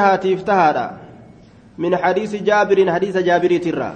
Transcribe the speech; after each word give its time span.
هاتيف 0.00 0.42
من 1.78 1.96
حديث 1.96 2.42
جابر 2.42 2.78
حديث 2.94 3.16
جابر 3.16 3.52
ترى. 3.64 3.90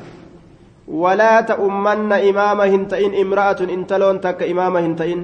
ولا 0.86 1.40
تؤمن 1.40 2.12
إمام 2.12 2.60
هنتئن 2.60 3.12
امرأة 3.22 3.60
انتلون 3.76 4.20
تك 4.20 4.42
إمام 4.42 4.74
هنتئن. 4.76 5.20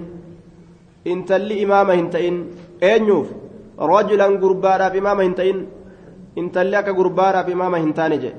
انتلي 1.06 1.62
إمام 1.64 1.88
هنتئن. 1.90 2.36
أنيوف 2.82 3.26
رجلا 3.78 4.26
قربارا 4.42 4.88
في 4.88 4.98
إمام 4.98 5.18
هنتئن. 5.20 5.58
انتلي 6.38 6.78
أكا 6.78 6.92
قربارا 6.92 7.42
في 7.42 7.52
إمام 7.52 7.74
هنتاني 7.74 8.32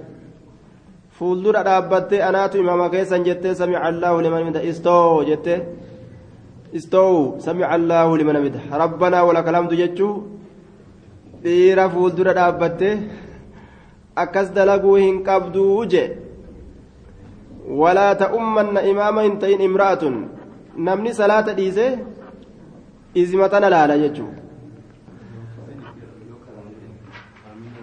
fuuldura 1.16 1.64
dhaabbattee 1.64 2.20
anaatu 2.20 2.60
imaama 2.60 2.90
keessan 2.92 3.24
jettee 3.24 3.56
samica 3.56 3.88
allaahu 3.90 4.20
liman 4.26 4.44
mida 4.44 4.60
istoo 4.72 5.24
jettee 5.24 5.64
istoo 6.80 7.40
samica 7.40 7.72
allaahu 7.76 8.18
liman 8.20 8.42
mida 8.44 8.60
rabbanaa 8.82 9.24
walaka 9.24 9.52
lamdu 9.56 9.80
jechuu 9.80 10.14
dhiira 11.46 11.90
fuuldura 11.96 12.34
dhaabbattee 12.40 12.94
akkas 14.24 14.54
dalaguu 14.60 14.96
hin 15.02 15.20
qabduu 15.30 15.86
je 15.96 16.06
walaa 17.84 18.14
ta'ummanna 18.24 18.86
imaama 18.94 19.28
hin 19.28 19.38
ta'in 19.44 19.62
imra'atun. 19.70 20.18
Namni 20.88 21.14
salaata 21.20 21.54
dhiise 21.60 21.86
izima 23.16 23.50
tana 23.50 23.70
laala 23.76 23.98
jechuu 23.98 24.32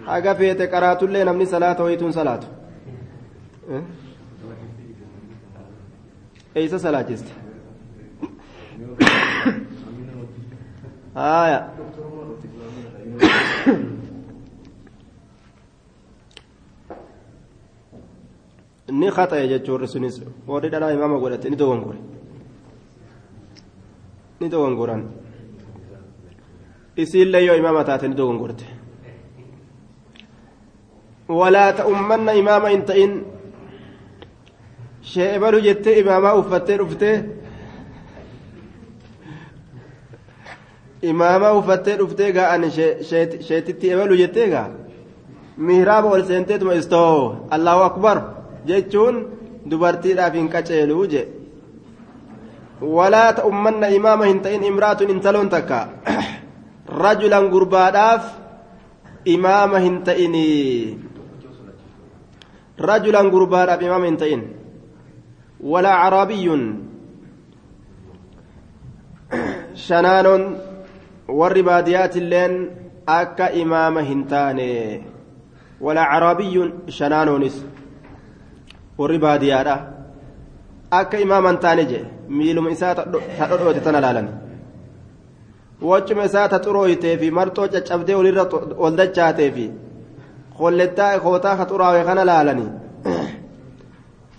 haga 0.05 0.35
feete 0.35 0.67
qaraatullee 0.73 1.23
namni 1.25 1.45
salaata 1.45 1.83
wayituun 1.83 2.13
salaatu? 2.13 2.47
Eeysa 6.55 6.79
salaachiste. 6.79 7.31
Haya 11.19 11.69
ni 18.99 19.07
khaxa'e 19.15 19.47
jechuun 19.51 19.87
sunis 19.93 20.15
warri 20.47 20.69
dhalaa 20.73 20.91
imaama 20.97 21.17
godhate 21.23 21.49
ni 21.49 21.57
dogongore 21.61 21.99
ni 24.39 24.49
dogongoran 24.53 25.03
isiillee 26.97 27.45
yoo 27.47 27.55
imaama 27.61 27.83
taate 27.83 28.07
ni 28.07 28.15
dogongorte 28.15 28.65
walaa 31.39 31.73
ta'ummanna 31.79 32.31
imaama 32.41 32.69
hin 32.73 32.83
ta'in 32.89 33.13
sheebalu 35.13 35.61
jettee 35.67 35.95
imaamaa 36.03 36.35
uffattee 36.41 36.77
dhuftee 36.81 37.15
imaamaa 41.13 41.53
uffattee 41.59 41.97
dhuftee 41.97 42.31
gaa'an 42.37 42.63
sheetitti 43.47 43.91
ebalu 43.95 44.15
jettee 44.21 44.47
gaa 44.53 44.69
mihraaba 45.57 46.07
ol 46.17 46.23
seenteetuma 46.29 46.73
istoo 46.83 47.47
allahu 47.57 47.81
akbar 47.89 48.17
jechuun 48.69 49.15
dubartiidhaaf 49.69 50.33
hin 50.39 50.49
qaceeluu 50.55 51.05
je 51.13 51.23
walaa 52.97 53.33
ta'ummanna 53.39 53.87
imaama 53.97 54.25
hin 54.31 54.39
ta'in 54.45 54.63
imraatun 54.69 55.09
intaloon 55.15 55.49
takka 55.49 55.79
rajulan 57.03 57.49
gurbaadhaaf 57.53 58.23
imaama 59.35 59.79
hin 59.85 59.99
ta'ini 60.09 60.47
rajulan 62.89 63.29
gurbaadhaaf 63.35 63.81
imaama 63.89 64.05
hin 64.11 64.17
ta'in 64.23 64.41
walaa 65.73 65.97
caraabiyyun 66.03 66.63
shanaanoon 69.87 70.43
warri 71.39 71.63
baadiyaatilleen 71.69 72.55
akka 73.19 73.47
imaama 73.63 74.01
hin 74.09 74.25
taane 74.33 74.69
walaa 75.81 76.09
caraabiyyun 76.11 76.73
shanaanoonis 76.97 77.55
warri 79.03 79.19
baadiyaadha 79.25 79.75
akka 81.01 81.19
imaama 81.25 81.53
hin 81.53 81.59
taane 81.67 81.85
jedhe 81.91 82.07
miiluma 82.39 82.71
isaa 82.77 82.95
ta 82.95 83.03
tana 83.87 84.01
laalan 84.07 84.27
waccuma 85.91 86.25
isaa 86.31 86.47
ta 86.47 86.59
fi 87.21 87.31
marxoo 87.39 87.67
caccabdee 87.67 88.15
walirra 88.19 88.45
ol 88.77 88.97
fi 89.55 89.71
kollettaa 90.57 91.19
kootaa 91.19 91.55
ka 91.57 91.65
kana 92.09 92.25
laalanii 92.25 92.71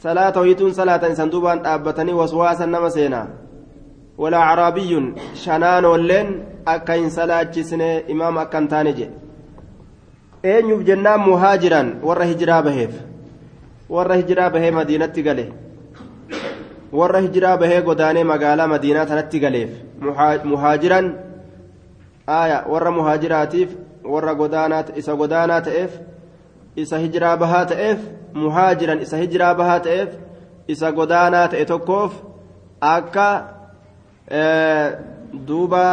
salaata 0.02 0.40
hoyituun 0.40 0.74
salaatan 0.74 1.12
isan 1.12 1.30
duubaan 1.32 1.62
dhaabbatanii 1.64 2.12
waswaasan 2.20 2.70
nama 2.70 2.90
seenaa 2.90 3.26
shanaanoolleen 5.44 6.28
akka 6.74 6.92
hin 7.00 7.10
salaachisne 7.10 8.04
imaama 8.14 8.40
akka 8.42 8.58
hin 8.58 8.68
taane 8.68 8.92
jedhe 8.92 9.12
eenyuuf 10.52 10.84
jennaan 10.90 11.20
muhaajiran 11.28 11.92
warra 12.08 12.24
hijiraa 12.30 12.62
baheef 12.62 12.94
warra 13.88 14.16
hijiraa 14.22 14.50
bahee 14.50 14.70
madiinatti 14.70 15.22
gale 15.22 15.52
warra 16.92 17.20
hijiraa 17.20 17.56
bahee 17.58 17.82
godaanee 17.82 18.24
magaalaa 18.24 18.66
madiinaa 18.72 19.06
tanatti 19.06 19.40
galeef 19.40 19.70
muhaajiran 20.44 21.14
aaya 22.38 22.58
warra 22.74 22.90
muhaajiraatiif 22.98 23.76
warra 24.16 24.34
godaanaa 24.34 24.84
isa 25.02 25.16
godaanaa 25.22 25.60
ta'eef 25.70 25.96
isa 26.84 26.98
hijiraa 26.98 27.36
bahaa 27.36 27.64
ta'eef 27.72 28.06
muhaajiran 28.44 29.02
isa 29.08 29.16
hijiraa 29.24 29.54
bahaa 29.62 29.80
ta'eef 29.88 30.14
isa 30.76 30.92
godaanaa 30.92 31.48
ta'e 31.48 31.64
tokkoof 31.72 32.22
akka 32.80 33.28
duuba 35.48 35.84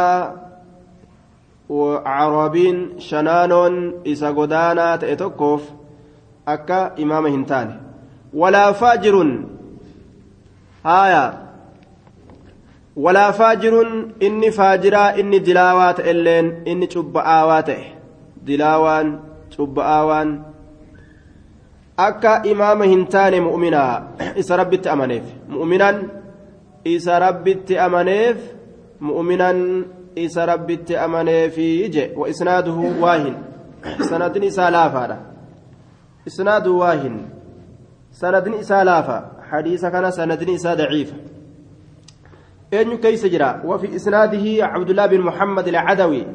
caraabiin 2.04 2.82
shanaanoon 3.10 3.78
isa 4.04 4.32
godaanaa 4.40 4.98
ta'e 4.98 5.16
tokkoof 5.16 5.70
akka 6.46 6.84
imaama 6.96 7.28
hin 7.38 7.44
taane 7.54 7.81
faajirun 8.80 9.30
haaya 10.84 11.24
walaa 12.96 13.32
faajirun 13.32 14.12
inni 14.20 14.52
faajiraa 14.52 15.12
inni 15.16 15.40
dilaawaa 15.40 15.92
ta'elleen 15.94 16.62
inni 16.64 16.86
cubba'aawaa 16.94 17.62
ta'e 17.62 17.84
dilaawaan 18.46 19.08
cubba'aawaan 19.56 20.30
akka 21.96 22.42
imaama 22.44 22.84
hin 22.84 23.06
taane 23.06 23.40
mu'minaa 23.40 24.02
isa 24.36 24.56
rabbitti 24.56 24.88
amaneef 24.88 25.24
mu'minan 25.48 25.96
isa 26.84 27.18
rabbitti 27.18 27.78
amaneef 27.78 28.38
mu'minan 29.00 29.58
isa 30.24 30.46
rabbitti 30.46 30.96
amaneefi 30.96 31.88
je 31.88 32.12
wa 32.16 32.28
isnaaduhu 32.28 33.02
waahin 33.02 33.34
sanadin 34.08 34.42
isaa 34.42 34.70
laafaadha 34.70 35.18
isnaadu 36.26 36.78
waahin 36.78 37.16
isaa 38.12 38.84
laafa. 38.84 39.42
حديث 39.52 39.86
كان 39.86 40.10
سندني 40.10 40.54
إسا 40.54 40.74
ضعيف 40.74 41.12
أين 42.72 42.96
كيس 42.96 43.26
جرا 43.26 43.62
وفي 43.64 43.96
إسناده 43.96 44.64
عبد 44.64 44.90
الله 44.90 45.06
بن 45.06 45.20
محمد 45.20 45.68
العدوي 45.68 46.26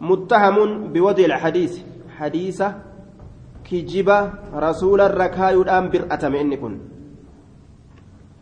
متهم 0.00 0.92
بوضع 0.92 1.24
الحديث 1.24 1.72
حديث 2.18 2.62
كجبة 3.70 4.18
رسول 4.54 5.00
الركاء 5.00 5.62
الآن 5.62 5.90
برأتم 5.90 6.34
إنكن 6.34 6.78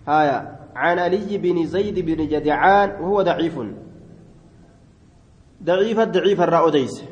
هايا 0.08 0.38
عن 0.76 0.98
علي 0.98 1.38
بن 1.38 1.66
زيد 1.66 1.98
بن 1.98 2.28
جدعان 2.28 2.90
وهو 3.00 3.22
ضعيف 3.22 3.56
ضعيف 5.62 6.00
الضعيف 6.00 6.40
الرأوديس 6.40 7.04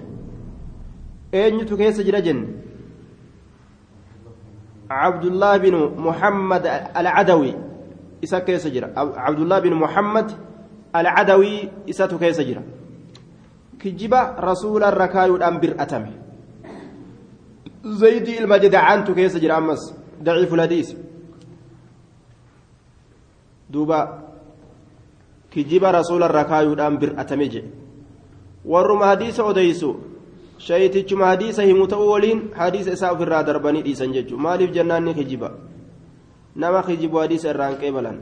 أين 1.34 1.64
كيس 1.64 2.00
جرا 2.00 2.20
جن 2.20 2.38
عبد 4.92 5.24
الله 5.24 5.56
بن 5.56 5.74
محمد 5.96 6.66
العدوي 6.96 7.54
إسا 8.24 8.38
كيس 8.38 8.66
عبد 8.96 9.40
الله 9.40 9.58
بن 9.58 9.72
محمد 9.74 10.28
العدوي 10.96 11.68
إسا 11.90 12.06
كيس 12.06 12.40
كجبا 13.80 14.36
رسول 14.38 14.84
الركاي 14.84 15.30
الأنبر 15.30 15.74
أتمه. 15.78 16.14
زيد 17.84 18.28
المجدعان 18.28 19.04
كيس 19.04 19.36
جرا 19.36 19.58
أمس 19.58 19.82
ضعيف 20.22 20.54
الحديث. 20.54 20.88
دوبا 23.70 24.00
كجبا 25.50 25.90
رسول 25.90 26.22
الركاي 26.22 26.66
الأنبر 26.66 27.10
أتمه 27.20 27.62
warruma 28.64 29.06
hadiisa 29.06 29.44
odeysu 29.44 29.96
shayitichuma 30.66 31.26
hadiisa 31.26 31.62
himu 31.68 31.86
ta'uu 31.92 32.10
waliin 32.10 32.40
hadiisa 32.54 32.92
isaa 32.96 33.12
ofirraa 33.14 33.42
darbanii 33.48 33.82
dhiisan 33.86 34.12
jechuun 34.16 34.42
maaliif 34.46 34.70
jennaan 34.76 35.04
ni 35.04 35.14
kijiba 35.14 35.50
nama 36.64 36.82
kijibu 36.88 37.18
hadiisa 37.22 37.50
irraan 37.52 37.76
qeebalan 37.80 38.18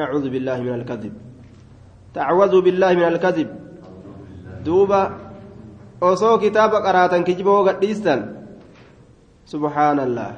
nacuudhu 0.00 0.30
billaahi 0.34 0.62
min 0.66 0.74
alkadib 0.78 1.14
tacwaduu 2.18 2.62
billaahi 2.66 2.96
min 3.00 3.06
alkadib 3.12 3.48
duuba 4.66 5.00
osoo 6.10 6.38
kitaaba 6.44 6.82
qaraatan 6.86 7.24
kijiba 7.28 7.50
hoo 7.56 7.64
gadhiistan 7.68 8.22
subhaanallah 9.54 10.28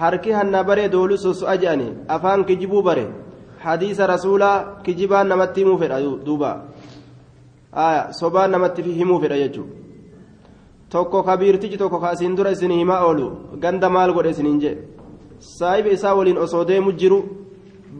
harki 0.00 0.34
hanna 0.38 0.64
baree 0.70 0.88
doolu 0.96 1.18
soso'a 1.26 1.54
je'ani 1.66 1.88
afaan 2.16 2.44
kijibuu 2.50 2.82
bare 2.88 3.06
hadiisa 3.66 4.10
rasuulaa 4.14 4.82
kijibaan 4.88 5.30
namatti 5.34 5.64
himuu 5.64 5.78
fedha 5.84 6.00
duuba 6.26 6.50
sobaan 8.22 8.50
namatti 8.56 8.82
himuu 9.00 9.20
fedha 9.26 9.38
jechuudha 9.44 9.81
tokko 10.92 11.22
kabiirtichi 11.28 11.78
tokko 11.82 11.98
ka 12.00 12.08
asiin 12.14 12.36
dura 12.36 12.50
isin 12.52 12.70
himaa 12.70 13.00
oolu 13.06 13.26
ganda 13.62 13.88
maal 13.88 14.12
godhe 14.16 14.30
isiniin 14.34 14.58
jee? 14.62 14.76
Saahiba 15.58 15.90
isaa 15.96 16.14
waliin 16.18 16.38
osoo 16.44 16.64
deemu 16.68 16.92
jiru 17.00 17.18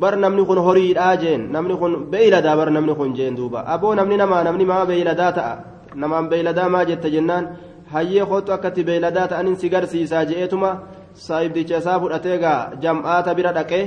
bar 0.01 0.15
namni 0.17 0.45
kun 0.49 0.59
horiidhaa 0.67 1.17
jeen. 1.23 1.43
Namni 1.55 1.75
kun 1.81 1.93
beeyladaa 2.13 2.57
bar 2.57 2.71
namni 2.71 2.95
kun 2.95 3.15
jeen 3.17 3.37
duuba. 3.37 3.65
Aboo 3.75 3.95
namni 3.95 4.17
namaa 4.17 4.43
namni 4.45 4.65
maa 4.65 4.87
beeyladaa 4.87 5.33
ta'a? 5.39 5.55
Namaan 5.95 6.29
beeyladaa 6.31 6.69
maa 6.69 6.85
jette 6.85 7.09
jennaan? 7.15 7.45
Hayyee 7.93 8.27
kootu 8.31 8.53
akkatti 8.53 8.85
beeyladaa 8.85 9.27
ta'aniin 9.29 9.57
si 9.61 9.69
garsiisaa 9.69 10.25
je'eetuma 10.31 10.71
saahibdicha 11.15 11.79
isaa 11.83 11.99
fudhatee 12.01 12.39
gaa 12.45 12.61
jam'aata 12.83 13.35
bira 13.35 13.53
dhaqee 13.59 13.85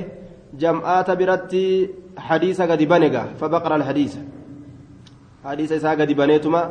jam'aata 0.62 1.16
biratti 1.20 1.64
hadiisa 2.28 2.68
gadi 2.68 2.86
bane 2.92 3.10
gaa. 3.10 3.28
Fabaqara 3.40 3.76
alhadiisa. 3.80 4.20
Hadiisa 5.44 5.76
isaa 5.76 5.96
gadi 5.96 6.14
baneetuma 6.16 6.62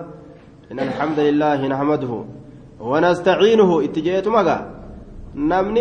إن 0.73 0.79
الحمد 0.81 1.19
لله 1.19 1.61
نحمده 1.73 2.13
ونستعينه 2.81 3.71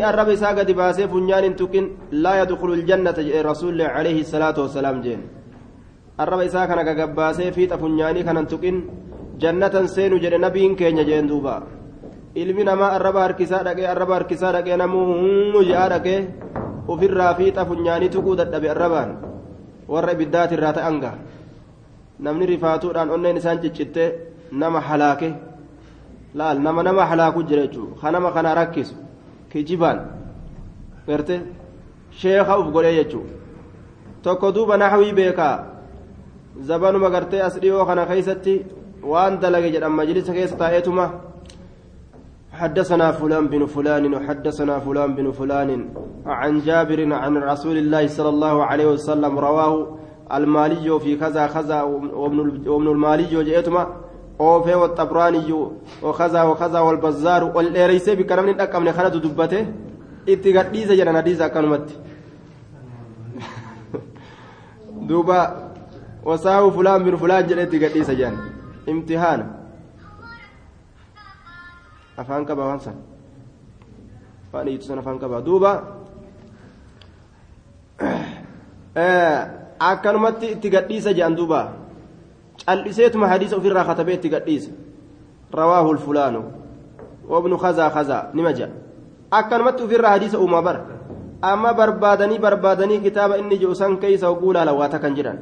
arraba 0.09 0.33
isaa 0.33 0.53
gadi 0.57 0.73
baasee 0.73 1.07
funyaan 1.07 1.43
hin 1.45 1.55
tuqin 1.55 1.85
laa 2.23 2.41
yadkhulu 2.41 2.73
ljannata 2.75 3.21
jedhe 3.21 3.43
rasuulli 3.45 3.85
alayhi 3.85 4.25
salaatu 4.25 4.65
wasalaam 4.65 4.97
jeen 5.05 5.21
arraba 6.17 6.43
isaa 6.49 6.65
kana 6.67 6.83
gagabbaasee 6.87 7.51
fiixa 7.55 7.77
funyaanii 7.77 8.25
kanan 8.27 8.47
tuqin 8.51 8.77
jannatan 9.37 9.87
seenu 9.95 10.17
jedhe 10.23 10.41
nabiin 10.45 10.73
keenya 10.79 11.05
jeen 11.09 11.29
duuba 11.31 11.55
ilmi 12.41 12.63
namaa 12.69 12.91
arraba 12.97 13.21
harkisaa 13.25 13.63
dhaqee 13.67 13.87
arraba 13.93 14.13
harkisaa 14.17 14.53
dhaqee 14.57 14.77
namuu 14.83 15.05
hummu 15.11 15.61
je'aa 15.69 15.87
dhaqee 15.93 16.19
ofirraa 16.87 17.33
fiixa 17.39 17.69
funyaanii 17.69 18.13
tuquu 18.15 18.37
dadhabe 18.41 18.67
arrabaan 18.75 19.09
warra 19.93 20.17
ibiddaatirraa 20.17 20.73
ta'anga 20.77 21.11
namni 22.25 22.45
rifaatuudhaan 22.53 23.13
onneen 23.15 23.37
isaan 23.37 23.61
ciccittee 23.63 24.32
nama 24.61 24.79
halaake 24.87 25.29
laal 26.35 26.57
nama 26.65 26.83
nama 26.83 27.05
halaaku 27.05 27.43
jira 27.49 27.67
jechuudha 27.67 27.95
kanama 28.01 28.31
kana 28.35 28.55
rakkisu 28.59 28.95
kijibaan 29.51 29.99
garte 31.07 31.35
sheeka 32.21 32.59
uf 32.59 32.67
godhee 32.75 32.95
jechuudha 32.99 33.33
tokko 34.23 34.51
duuba 34.55 34.77
naxwii 34.77 35.13
beekaa 35.19 35.57
zabanuma 36.67 37.09
gartee 37.09 37.41
as 37.47 37.55
dhiyoo 37.59 37.85
kana 37.85 38.05
keeysatti 38.05 38.55
waan 39.11 39.39
dalage 39.41 39.69
jedhan 39.75 39.93
majlisa 39.99 40.33
keessa 40.33 40.57
taa'eetuma 40.61 41.07
حدثنا 42.53 43.11
فلان 43.11 43.47
بن 43.47 43.65
فلان 43.65 44.13
وحدثنا 44.13 44.79
فلان 44.79 45.15
بن 45.15 45.31
فلان 45.31 45.89
عن 46.25 46.59
جابر 46.67 47.13
عن 47.13 47.37
رسول 47.37 47.77
الله 47.77 48.07
صلى 48.07 48.29
الله 48.29 48.55
عليه 48.65 48.87
وسلم 48.93 49.39
رواه 49.39 49.73
المالي 50.33 50.99
في 50.99 51.15
كذا 51.15 51.47
كذا 51.47 51.81
وابن 51.81 52.87
المالي 52.87 53.43
جئتما 53.43 54.02
oofee 54.39 54.75
waxabraaniyyu 54.83 55.59
wakazaa 56.01 56.45
wakazaa 56.45 56.83
walbazzaaru 56.83 57.51
ol 57.55 57.67
dheereysee 57.75 58.15
bikka 58.15 58.35
namni 58.35 58.51
hin 58.51 58.59
dhaqqabne 58.61 58.93
kanatu 58.93 59.19
dubbate 59.19 59.59
itti 60.33 60.53
gadhiise 60.53 60.95
jedhan 60.97 61.15
hadiisa 61.15 61.45
akkanumatti 61.45 61.95
duuba 65.09 65.37
wasaahu 66.25 66.71
fulaan 66.71 67.03
bin 67.03 67.17
fulaan 67.17 67.47
jedhe 67.47 67.63
itti 67.67 67.79
gadhiise 67.79 68.15
jedhan 68.15 68.37
imtihaana 68.87 69.45
afaan 72.17 72.45
qaba 72.45 72.63
waan 72.69 72.79
san 72.79 72.95
waan 74.53 74.67
iyyitu 74.67 74.85
san 74.87 74.99
afaan 74.99 75.19
qaba 75.19 75.41
duuba 75.45 75.71
akkanumatti 79.79 80.51
itti 80.57 80.69
gadhiise 80.69 81.13
jedhan 81.13 81.35
duuba 81.35 81.61
itti 84.13 84.29
gadhiise 84.29 84.71
rawaahu 85.51 85.89
ulfulaanu 85.89 86.43
wabnu 87.29 87.57
kazaa 87.57 87.89
kazaa 87.89 88.29
nima 88.33 88.53
jedha 88.53 88.73
akkanumatti 89.31 89.83
ofirraa 89.83 90.09
hadiisa 90.09 90.39
uumaa 90.39 90.61
bara 90.61 90.81
amma 91.41 91.73
barbaadanii 91.73 92.39
barbaadanii 92.39 92.99
kitaaba 92.99 93.37
inni 93.37 93.57
jiru 93.57 93.75
san 93.75 93.97
keeysa 93.97 94.29
oguu 94.29 94.53
laalawaata 94.53 94.99
kan 94.99 95.15
jedhan 95.15 95.39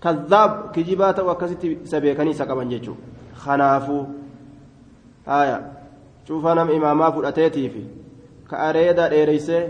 kazaab 0.00 0.72
kijibaa 0.72 1.12
ta'u 1.12 1.30
akkasitti 1.30 1.78
isa 1.84 2.00
beekanii 2.00 2.30
isa 2.30 2.46
qaban 2.46 2.68
jechuudha 2.68 3.02
kanaafuu 3.44 4.04
haya 5.26 5.60
cuufaa 6.26 6.54
nama 6.54 6.72
imaamaa 6.72 7.12
fudhateetiifi 7.12 7.84
ka 8.50 8.58
areeda 8.68 9.08
dheereysee 9.08 9.62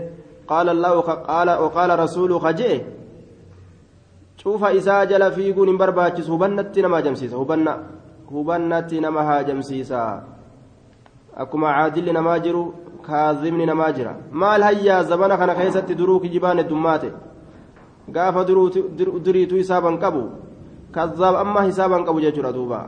qaala 0.49 0.71
allahu 0.71 1.69
qaala 1.75 1.95
rasuulu 1.95 2.39
ka 2.39 2.53
je'e 2.53 2.98
cuufa 4.43 4.71
isaa 4.73 5.05
jala 5.05 5.31
fiiguun 5.31 5.67
hin 5.67 5.77
barbaachisu 5.77 6.31
hubannatti 6.31 6.81
nama 6.81 6.95
hajamsiisa 6.97 7.35
hubanna 7.37 7.77
hubannatti 8.33 9.01
nama 9.01 9.23
hajamsiisa 9.23 10.03
akkuma 11.35 11.73
caadilli 11.73 12.13
namaa 12.13 12.39
jiru 12.39 12.63
kaazimni 13.07 13.65
namaa 13.65 13.91
jira 13.91 14.15
maal 14.31 14.61
hayyaa 14.67 15.03
zabana 15.03 15.37
kana 15.37 15.55
keessatti 15.55 15.95
duruu 15.95 16.19
kijibaan 16.19 16.57
heddummaate 16.63 17.11
gaafa 18.11 18.45
duriitu 19.25 19.55
hisaaban 19.55 19.99
qabu 19.99 20.23
kazaab 20.91 21.35
amma 21.43 21.63
hisaaban 21.69 22.05
qabu 22.05 22.21
jechuudha 22.21 22.53
duuba 22.53 22.79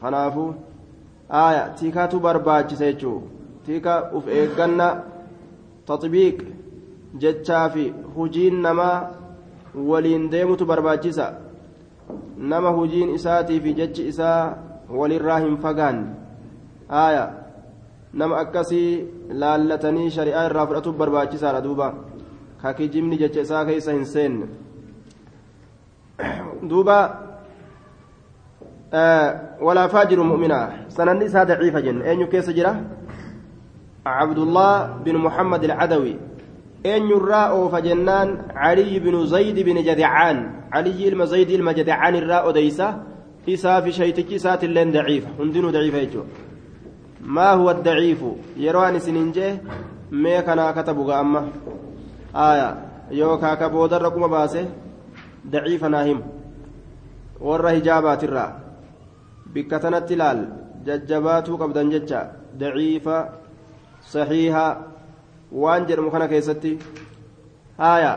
kanaafu 0.00 0.54
aya 1.28 1.68
tiikatu 1.80 2.20
barbaachisa 2.20 2.84
jechuu 2.84 3.22
tiika 3.66 4.10
uf 4.12 4.28
eegganna 4.28 4.88
taxbiiq 5.86 6.42
jechaa 7.24 7.68
fi 7.70 7.92
hujiin 8.16 8.60
namaa 8.66 9.17
waliin 9.74 10.30
deemutu 10.30 10.66
barbaachisa 10.66 11.34
nama 12.36 12.70
hujiin 12.70 13.14
isaatii 13.14 13.60
fi 13.60 13.74
jechi 13.74 14.08
isaa 14.08 14.56
walirraa 14.90 15.38
hin 15.38 15.56
fagaanne 15.56 16.06
aya 16.88 17.24
nama 18.12 18.38
akkasii 18.38 19.06
laallatanii 19.28 20.10
shari'aa 20.10 20.46
irraa 20.50 20.66
fudhatuuf 20.66 20.96
barbaachisaadha 20.96 21.60
duuba 21.60 21.94
ka 22.62 22.74
kijibni 22.74 23.18
jecha 23.18 23.40
isaa 23.40 23.64
keessa 23.64 23.92
hin 23.92 24.04
seenne 24.04 24.46
duuba 26.68 26.96
walaa 29.60 29.88
faajiru 29.88 30.24
mu'minaa 30.24 30.88
sananni 30.88 31.24
isaa 31.24 31.44
daciifa 31.44 31.82
jenne 31.82 32.08
eenyu 32.10 32.26
keessa 32.32 32.52
jira 32.52 32.72
cabdullah 34.04 35.02
bin 35.04 35.16
muhammad 35.20 35.64
alcadawi 35.70 36.16
eenyurraa 36.90 37.46
oofa 37.58 37.80
jennaan 37.86 38.28
caliy 38.54 39.00
binu 39.04 39.20
zaydi 39.34 39.64
bin 39.68 39.78
jadicaan 39.88 40.38
caliyi 40.72 41.04
ilma 41.10 41.26
zaydi 41.32 41.52
ilma 41.58 41.72
jadicaan 41.78 42.14
irraa 42.20 42.42
odeysa 42.50 42.86
isaa 43.54 43.78
fi 43.84 43.92
shaytichi 43.98 44.34
isaatilleen 44.40 44.92
daciifa 44.96 45.30
hundinuu 45.38 45.72
daciifa 45.76 46.00
jechuudha 46.04 46.32
maa 47.36 47.52
huwa 47.60 47.74
daciifu 47.88 48.30
yeroo 48.64 48.84
an 48.88 48.96
isinin 49.00 49.32
jee 49.36 49.52
mee 50.10 50.42
kanaa 50.48 50.72
katabu 50.78 51.04
ga 51.08 51.18
amma 51.22 51.42
aya 52.48 52.68
yookaa 53.20 53.56
ka 53.56 53.68
boodarra 53.74 54.10
quma 54.10 54.28
baase 54.36 54.62
daciifa 55.52 55.88
naa 55.94 56.04
himu 56.10 56.22
warra 57.48 57.70
hijaabaatirraa 57.78 58.50
bikka 59.54 59.80
tanatti 59.84 60.16
laal 60.22 60.40
jajjabaatuu 60.86 61.58
qabdan 61.62 61.90
jecha 61.94 62.20
daciifa 62.60 63.16
saxiiha 64.12 64.66
waan 65.52 65.86
jedhamu 65.88 66.10
kana 66.10 66.28
keessatti 66.28 66.78
haya 67.78 68.12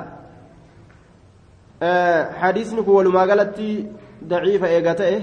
hadiisni 2.41 2.83
kun 2.83 2.95
walumaa 2.95 3.27
galatti 3.27 3.87
daciifa 4.21 4.67
eega 4.69 4.93
ta'e 4.95 5.17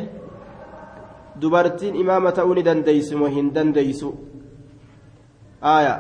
dubartiin 1.41 1.95
imaama 1.97 2.33
ta'uu 2.33 2.55
ni 2.55 2.63
dandeeysu 2.69 3.19
moo 3.19 3.29
hin 3.37 3.55
dandeeysu 3.55 4.13
haya 5.61 5.95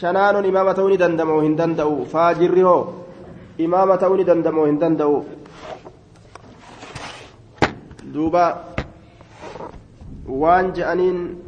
shanaanon 0.00 0.44
imaama 0.44 0.74
ta'uu 0.74 0.88
ni 0.88 0.98
dandama 1.04 1.32
moo 1.34 1.42
hin 1.46 1.56
danda'u 1.58 2.04
faajirri 2.12 2.62
hoo 2.68 2.82
imaama 3.58 3.96
ta'uu 4.04 4.16
ni 4.16 4.24
dandama 4.30 4.56
moo 4.58 4.66
hin 4.66 4.80
danda'u 4.80 5.24
duuba 8.14 8.44
waan 10.28 10.72
je'aniin 10.78 11.43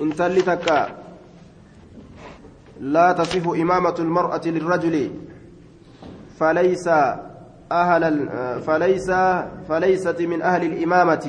intalli 0.00 0.42
takka 0.42 0.96
لا 2.80 3.12
تصح 3.12 3.44
إمامة 3.44 3.94
المرأة 3.98 4.40
للرجل. 4.46 5.10
فليس 6.40 6.88
أهل 7.72 8.02
فليس 8.64 9.10
فليست 9.68 10.18
من 10.22 10.42
أهل 10.42 10.62
الإمامة. 10.64 11.26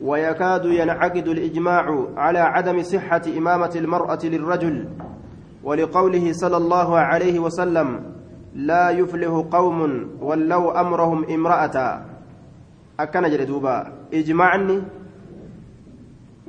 ويكاد 0.00 0.64
ينعقد 0.64 1.28
الإجماع 1.28 1.84
على 2.16 2.38
عدم 2.38 2.82
صحة 2.82 3.22
إمامة 3.38 3.72
المرأة 3.76 4.22
للرجل. 4.24 4.88
ولقوله 5.64 6.32
صلى 6.32 6.56
الله 6.56 6.98
عليه 6.98 7.38
وسلم 7.38 7.88
لا 8.54 8.90
يفلح 8.90 9.32
قوم 9.52 9.80
ولوا 10.20 10.80
أمرهم 10.80 11.24
امرأة. 11.24 11.76
أكن 13.00 13.22
جلدوبا 13.22 13.92
إجماعني 14.14 14.82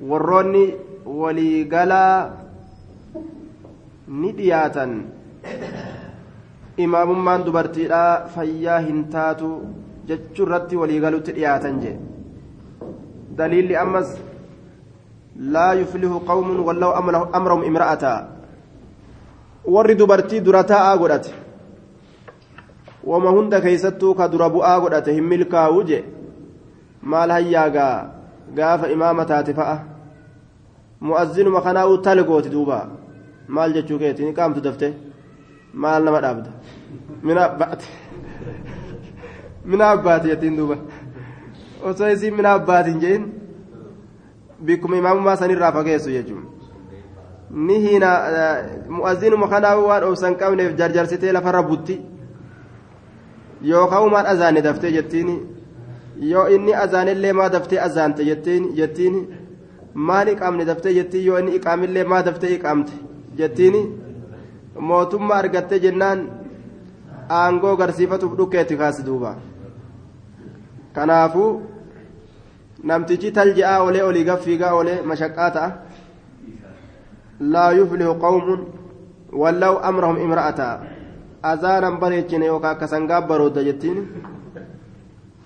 وروني 0.01 0.65
وليقلا 1.05 2.31
ni 4.11 4.31
dhiyaatan 4.35 4.91
imaamummaan 6.77 7.45
dubartiidhaa 7.47 8.27
fayyaa 8.35 8.79
hin 8.87 9.03
taatu 9.13 9.51
jechuu 10.09 10.45
irratti 10.45 10.75
waliigalutti 10.81 11.31
dhiyaatan 11.37 11.79
jee 11.83 11.97
دليل 13.37 13.75
أمس 13.75 14.09
لا 15.55 15.73
يفلح 15.73 16.11
قوم 16.27 16.47
ولو 16.67 16.91
أمرهم 17.35 17.61
امرأة 17.63 18.27
warri 19.65 19.95
dubartii 19.95 20.41
dura 20.41 20.63
taa'aa 20.63 20.97
godhate 20.97 21.33
wama 23.09 23.29
hunda 23.29 23.61
keeysattuu 23.61 24.15
ka 24.17 24.27
dura 24.27 24.49
bu'aa 24.49 24.79
godhate 24.81 25.13
hin 25.13 25.27
milkaa'u 25.33 25.83
je 25.89 25.99
maal 27.13 27.29
hayyaagaa 27.35 27.95
gaafa 28.57 28.89
imaama 28.95 29.25
taate 29.31 29.53
fa'a 29.59 29.75
mu'azzinuma 31.01 31.61
kanaa'uu 31.61 31.97
tale 32.05 32.23
gooti 32.23 32.49
duuba 32.49 32.77
maal 33.47 33.73
jechuu 33.73 33.99
keeti 33.99 34.25
ni 34.25 34.33
qaamtu 34.33 34.61
dafte 34.61 34.87
maal 35.73 36.03
nama 36.03 36.19
dhaabda 36.21 36.49
mina 37.23 37.41
abbaate 37.49 37.87
mina 39.65 39.89
abbaate 39.89 40.27
jettiin 40.31 40.55
duuba 40.57 40.77
osoo 41.83 42.09
isiin 42.13 42.35
mina 42.35 42.51
abbaatiin 42.53 42.99
jeen 43.03 43.23
bikkuma 44.65 44.97
imaamummaa 44.97 45.35
sanirraa 45.41 45.71
fageessu 45.77 46.09
jechuun 46.17 46.45
ni 47.67 47.79
hiina 47.85 48.09
mu'azzinuma 48.89 49.47
kanaa'uu 49.53 49.87
waan 49.87 50.03
obsan 50.03 50.35
qabneef 50.41 50.75
jarjarsitee 50.79 51.31
lafarra 51.33 51.63
butti 51.63 51.95
yookaan 53.69 54.03
umaan 54.07 54.25
azaanne 54.33 54.61
daftee 54.63 54.91
jettiin 54.97 55.29
yoo 56.31 56.47
inni 56.47 56.73
azaanillee 56.83 57.33
maa 57.33 57.49
daftee 57.49 57.79
azaante 57.87 58.23
jettiin 58.79 59.15
maal 59.93 60.27
iqaamne 60.27 60.65
daftee 60.65 60.93
jettiin 60.93 61.25
yoo 61.25 61.37
inni 61.39 61.55
iqaamillee 61.55 62.03
maa 62.03 62.25
daftee 62.25 62.53
iqaamte? 62.55 62.91
Jettiin 63.37 63.75
mootummaa 64.79 65.37
argattee 65.37 65.79
jennaan 65.79 66.19
aangoo 67.29 67.75
garsiifatuuf 67.77 68.37
dhukkeetti 68.37 68.77
kaasi 68.77 69.05
duuba. 69.05 69.35
Kanaafuu 70.93 71.61
namtichi 72.83 73.31
talji'aa 73.31 73.79
olee 73.83 74.03
olii 74.03 74.23
gaffiigaa 74.29 74.73
olee 74.73 75.01
mashaqqaa 75.01 75.51
ta'a. 75.51 75.69
Laa 77.53 77.71
yuflihu 77.71 78.15
qawmun 78.15 78.61
wallaw 79.43 79.75
amrahum 79.89 80.17
imra'ata. 80.25 80.79
Azaanan 81.51 81.97
bareechine 81.99 82.45
yookaan 82.45 82.75
akka 82.75 82.87
sangaa 82.87 83.21
baroodda 83.21 83.63
jettiin. 83.63 83.97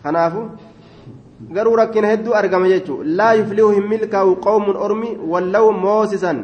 Kanaafu 0.04 0.42
garuu 1.56 1.76
rakkina 1.76 2.08
hedduu 2.08 2.34
argama 2.34 2.68
jechuun 2.70 3.16
laa 3.18 3.34
yuflihu 3.34 3.70
hin 3.78 3.88
milkaa'u 3.94 4.36
qawmun 4.48 4.78
ormi 4.88 5.18
wallaw 5.34 5.72
moosisan. 5.72 6.44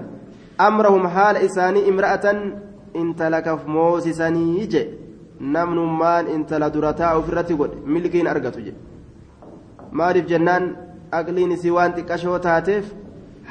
Amrahum 0.58 1.06
haala 1.16 1.42
isaanii 1.42 1.88
imra'atan 1.92 2.40
intala 2.94 3.42
kaf 3.42 3.66
moosisanii 3.68 4.68
je. 4.68 4.88
Namnummaan 5.40 6.28
intala 6.28 6.70
dura 6.70 6.94
taa'u 6.94 7.20
ofirratti 7.20 7.56
godhe 7.56 7.78
milkiin 7.86 8.28
argatu 8.28 8.62
je. 8.66 8.74
Maaliif 9.92 10.28
jennaan 10.28 10.76
aqliin 11.12 11.52
isii 11.52 11.72
waan 11.78 11.94
xiqqashoo 11.96 12.40
taateef 12.40 12.86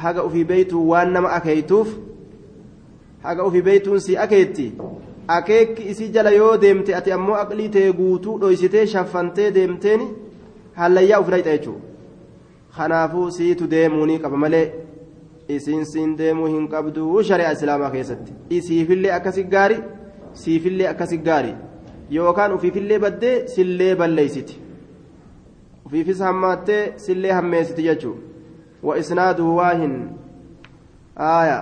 haga 0.02 0.23
ofii 0.23 0.44
beeytuu 0.44 0.88
waan 0.90 1.12
nama 1.12 1.32
akeeytuuf 1.38 1.88
haga 3.23 3.42
ofii 3.42 3.62
beeytuun 3.62 4.00
si 4.00 4.16
akeetti 4.18 4.73
akeekki 5.37 5.88
isii 5.92 6.09
jala 6.14 6.30
yoo 6.30 6.56
deemte 6.62 6.94
ati 6.99 7.12
ammoo 7.12 7.37
aqlii 7.42 7.68
ta'e 7.76 7.92
guutuu 7.99 8.38
dhoysitee 8.40 8.87
shaffantee 8.92 9.50
deemteen 9.54 10.06
hallayyaa 10.82 11.20
ofirra 11.25 11.40
hixa 11.40 11.56
jechuudha 11.56 11.80
kanaafuu 12.76 13.26
siitu 13.38 13.70
deemuu 13.75 14.06
ni 14.10 14.18
qaba 14.25 14.42
malee 14.44 14.64
isiin 15.56 15.84
siin 15.92 16.16
deemuu 16.22 16.46
hin 16.54 16.68
qabdu 16.75 17.22
shari'a 17.32 17.52
islaamaa 17.58 17.90
keessatti 17.96 18.32
isiifillee 18.60 19.12
akkasi 19.18 19.44
gaari 19.54 19.78
siifillee 20.44 20.88
akkasi 20.94 21.18
gaari 21.28 21.54
yookaan 22.16 22.58
ofiifillee 22.58 22.99
baddee 23.06 23.37
sillee 23.54 23.94
balleeysiti 24.02 24.60
ofiifis 25.87 26.26
hammaattee 26.28 26.82
sillee 27.06 27.32
hammeessiti 27.38 27.88
jechuudha 27.90 28.30
وإسناده 28.82 29.44
واهن 29.44 30.12
آية 31.18 31.58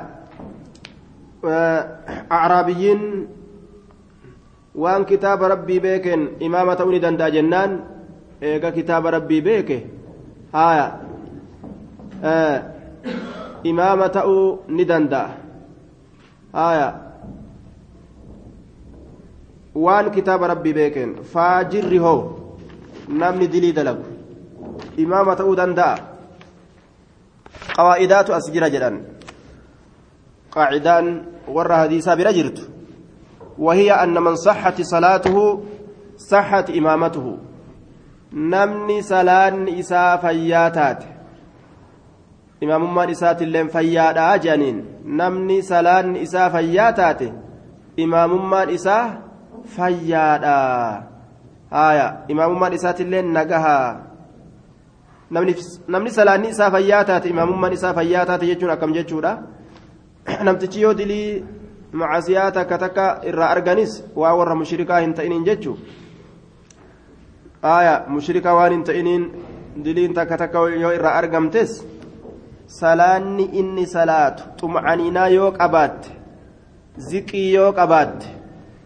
أعرابيين 2.32 3.26
وان 4.74 5.04
كتاب 5.04 5.42
ربي 5.42 5.78
بيكن 5.78 6.28
إمامة 6.42 6.78
أولي 6.80 6.98
دندا 6.98 7.28
جنان 7.28 7.80
إيقا 8.42 8.70
كتاب 8.70 9.06
ربي 9.06 9.40
بيكه 9.40 9.80
آية 10.54 10.86
آه 12.24 12.62
إمامة 13.66 14.14
أو 14.16 14.58
ندندا 14.68 15.28
آية 16.54 17.08
waan 19.78 20.10
kitaaba 20.10 20.48
rabbii 20.50 20.74
beeken 20.74 21.10
faajirri 21.32 21.98
hoo 22.02 22.20
namni 23.08 23.46
dilii 23.52 23.72
dalagu 23.72 24.02
imaama 24.96 25.36
ta'uu 25.38 25.54
danda'a 25.54 25.98
qawaa'idaatu 27.76 28.34
as 28.34 28.48
jira 28.54 28.70
jedhan 28.74 28.96
qaacidaan 30.54 31.06
warra 31.46 31.76
hadiisaa 31.84 32.16
bira 32.16 32.32
jirtu 32.32 32.66
وهي 33.58 33.90
أن 33.92 34.14
من 34.22 34.36
صحت 34.36 34.82
صلاته 34.82 35.62
صحت 36.16 36.70
إمامته 36.70 37.38
namni 38.32 39.02
salaan 39.02 39.68
isaa 39.68 40.18
fayyaa 40.18 40.70
taate. 40.70 41.06
Imaamummaan 42.60 43.10
isaatiilleen 43.10 43.68
fayyaadhaa 43.70 44.38
jedhaniin 44.38 44.78
namni 45.04 45.62
salaanni 45.62 46.22
isaa 46.22 46.50
fayyaa 46.50 46.92
taate 46.92 47.32
imaamummaan 47.96 48.70
isaa 48.70 49.04
fayyaadhaa 49.76 51.02
haaya 51.70 52.06
imaamummaan 52.28 52.72
isaatiillee 52.72 53.22
nagahaa 53.22 54.00
namni 55.30 56.10
salaan 56.10 56.44
isaa 56.44 56.70
fayyaa 56.70 57.04
taate 57.04 57.28
imaamummaan 57.28 57.72
isaa 57.78 57.94
fayyaa 57.94 58.26
taate 58.26 58.46
jechuun 58.46 58.70
akkam 58.70 58.92
jechuudha? 58.98 59.38
Namtichi 60.48 60.82
yoo 60.82 60.94
dilii 60.98 61.44
macasiyaa 61.92 62.50
takka 62.50 62.78
takka 62.78 63.06
irraa 63.32 63.50
arganis 63.50 64.04
waa 64.16 64.34
warra 64.34 64.54
mushrikaa 64.54 65.00
hin 65.06 65.14
ta'iniin 65.14 65.44
jechuudha. 65.44 66.07
Aya 67.62 68.04
mushrika 68.08 68.54
waan 68.54 68.72
hin 68.72 68.84
ta'iniin 68.84 69.24
diliin 69.84 70.14
takka 70.14 70.36
takka 70.38 70.58
yoo 70.70 70.92
irraa 70.92 71.14
argamtes 71.20 71.84
salaanni 72.66 73.50
inni 73.60 73.86
salaatu 73.86 74.44
xum'aniinaa 74.60 75.28
yoo 75.28 75.50
qabaatte 75.52 76.10
ziqii 77.10 77.54
yoo 77.54 77.72
qabaatte 77.72 78.26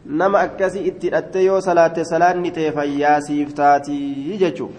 nama 0.06 0.38
akkasii 0.46 0.86
itti 0.90 1.06
hidhatte 1.06 1.44
yoo 1.44 1.60
salaatte 1.60 2.04
salaanni 2.04 2.50
ta'e 2.50 2.72
fayyaa 2.72 3.20
siif 3.20 3.54
taatii 3.54 4.38
jechuu 4.44 4.70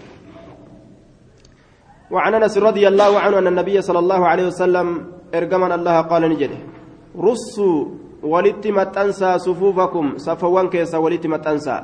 وعن 2.14 2.34
انس 2.34 2.58
رضي 2.58 2.88
الله 2.88 3.12
عنه 3.20 3.38
ان 3.38 3.46
النبي 3.46 3.80
صلى 3.82 3.98
الله 3.98 4.26
عليه 4.26 4.46
وسلم 4.46 4.88
ارجمن 5.34 5.72
الله 5.72 5.96
قال 6.00 6.22
نجده 6.30 6.58
رصوا 7.18 7.78
ولت 8.22 8.66
متنسى 8.66 9.38
صفوفكم 9.38 10.04
صفوان 10.18 10.66
كيس 10.68 10.94
ولت 10.94 11.26
متنسى 11.26 11.76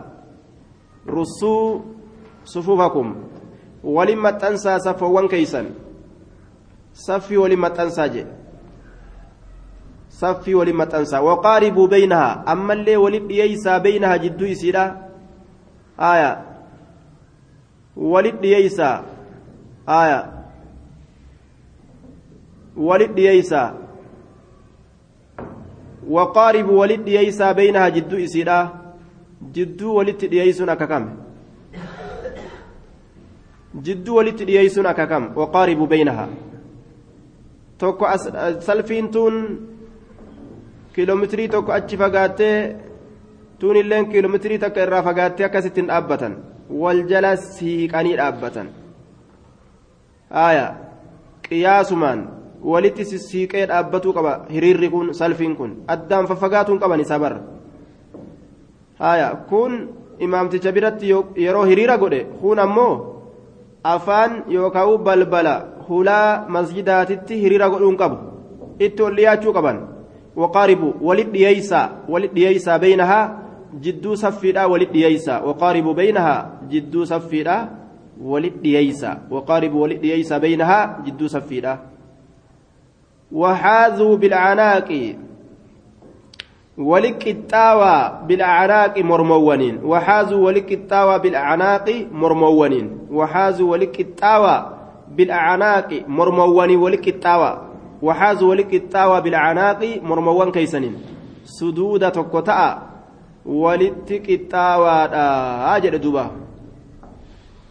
رصوا 1.08 1.78
صفوفكم 2.44 3.16
ولما 3.84 4.30
تنسى 4.30 4.78
صفوان 4.78 5.28
كيسا 5.28 5.70
صفي 6.94 7.36
ولما 7.36 7.68
تنسى 7.68 8.08
جي 8.08 8.26
صفي 10.10 10.54
ولما 10.54 10.84
تنسى 10.84 11.18
وقاربوا 11.18 11.86
بينها 11.88 12.44
اما 12.52 12.72
اللي 12.72 12.96
ولد 12.96 13.30
ييسى 13.30 13.78
بينها 13.78 14.16
جدو 14.16 14.44
يسيرا 14.44 15.08
آية 16.00 16.44
ولد 17.96 18.44
ييسى 18.44 19.02
آية 19.88 20.20
ولد 22.76 23.18
ييسى 23.18 23.72
وقارب 26.08 26.68
ولد 26.68 27.08
ييسى 27.08 27.52
بينها 27.52 27.88
جدو 27.88 28.16
إسيرا 28.16 28.58
جدو 29.52 29.94
ولد 29.94 30.32
ييسون 30.32 30.68
أككم 30.68 31.29
jidduu 33.86 34.16
walitti 34.16 34.44
dhiyeessuun 34.46 34.86
akaakama 34.86 35.32
waqaaribu 35.36 35.86
beeynaha 35.86 36.28
tokko 37.78 38.06
as 38.06 38.28
salfiintuun 38.66 39.36
kiiloomeetirii 40.94 41.48
tokko 41.48 41.72
achi 41.72 41.96
fagaattee 41.96 42.76
tuun 43.58 43.76
illeen 43.76 44.06
kiiloomeetirii 44.08 44.58
takka 44.58 44.82
irraa 44.82 45.02
fagaattee 45.02 45.46
akkasittiin 45.46 45.86
dhaabbatan. 45.86 46.36
Wal 46.70 47.02
jala 47.08 47.36
siiqanii 47.36 48.16
dhaabbatan. 48.16 48.68
Haaya 50.30 50.66
qiyaasumaan 51.48 52.20
walitti 52.64 53.04
sissiiqee 53.04 53.66
dhaabbatuu 53.68 54.12
qaba 54.12 54.32
hiriirri 54.52 54.90
kun 54.90 55.14
salfiin 55.14 55.56
kun. 55.56 55.76
Addaan 55.88 56.26
faffagaatuun 56.26 56.80
qaban 56.80 57.00
isa 57.00 57.18
barra. 57.18 57.40
Haaya 58.98 59.36
kun 59.48 59.88
imaamticha 60.18 60.72
biratti 60.72 61.08
yeroo 61.36 61.64
hiriira 61.64 61.98
godhe 61.98 62.24
kun 62.40 62.58
ammoo. 62.58 63.19
Afaan 63.82 64.44
yookaan 64.48 64.98
balbala 65.04 65.54
hulaa 65.88 66.44
masjidaatitti 66.48 67.40
hiriira 67.42 67.68
godhuun 67.70 67.96
qabu 67.96 68.16
itti 68.78 69.02
ol 69.02 69.16
dhiyaachuu 69.16 69.52
qaban 69.52 69.82
waqaaribu 70.36 70.94
walit 71.08 71.32
dhiyeeysaa 71.34 71.88
walit 72.08 72.32
dhiyeeysaa 72.34 72.78
beeynahaa 72.78 73.24
jidduu 73.84 74.16
saffiidhaa 74.16 74.68
walit 74.68 74.92
dhiyeeysaa 74.92 75.42
waqaaribu 75.48 75.94
beeynahaa 75.94 76.40
jidduu 76.72 77.06
saffiidhaa 77.12 77.60
ولد 78.20 78.62
دييسا 78.62 79.18
وقارب 79.30 79.74
ولد 79.74 80.00
دييسا 80.00 80.38
بينها 80.38 81.02
جدو 81.06 81.28
سفيدة 81.28 81.78
وحاذوا 83.32 84.16
بالعناق 84.16 85.14
ولقطاوى 86.80 87.96
بالأعناق 88.28 88.98
مرموانين 88.98 89.74
وحازوا 89.84 90.40
ولقطاوى 90.46 91.18
بالأعناق 91.18 91.86
مرموانين 92.12 92.86
وحازوا 93.12 93.70
ولقطاوى 93.70 94.56
بالأعناق 95.16 95.90
مرمواني 96.08 96.76
ولقطاوى 96.76 97.50
وحازوا 98.02 98.48
ولقطاوى 98.50 99.20
بالأعناق 99.20 99.82
مرموان 100.02 100.50
كيسنين. 100.52 100.94
سدودة 101.44 102.08
تكوتا 102.08 102.82
ولتقطاوى 103.46 104.96
أجل 105.76 105.94
دوبا. 106.00 106.26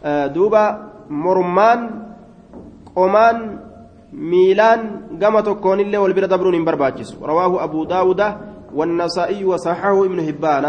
دوبا 0.06 0.66
مرمان 1.10 1.80
قمان 2.96 3.60
ميلان 4.14 4.82
قامة 5.22 5.42
تكون 5.42 5.80
اللي 5.80 5.98
والبرد 5.98 6.30
دبرون 6.30 6.66
برباجس 6.66 7.18
رواه 7.22 7.64
أبو 7.64 7.84
داود 7.84 8.22
والنسائي 8.74 9.46
وصححه 9.46 10.06
ابن 10.06 10.20
هبان 10.20 10.66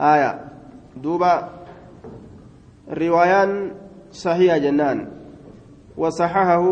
آية. 0.00 0.40
دوبا. 0.96 1.48
روايان 2.90 3.70
صحيح 4.12 4.56
جنان. 4.56 5.08
وصححه 5.96 6.64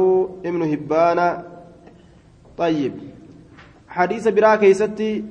ابن 0.44 0.62
هبان 0.62 1.42
طيب. 2.58 2.92
حديث 3.88 4.28
برا 4.28 4.56
كيستي 4.56 5.24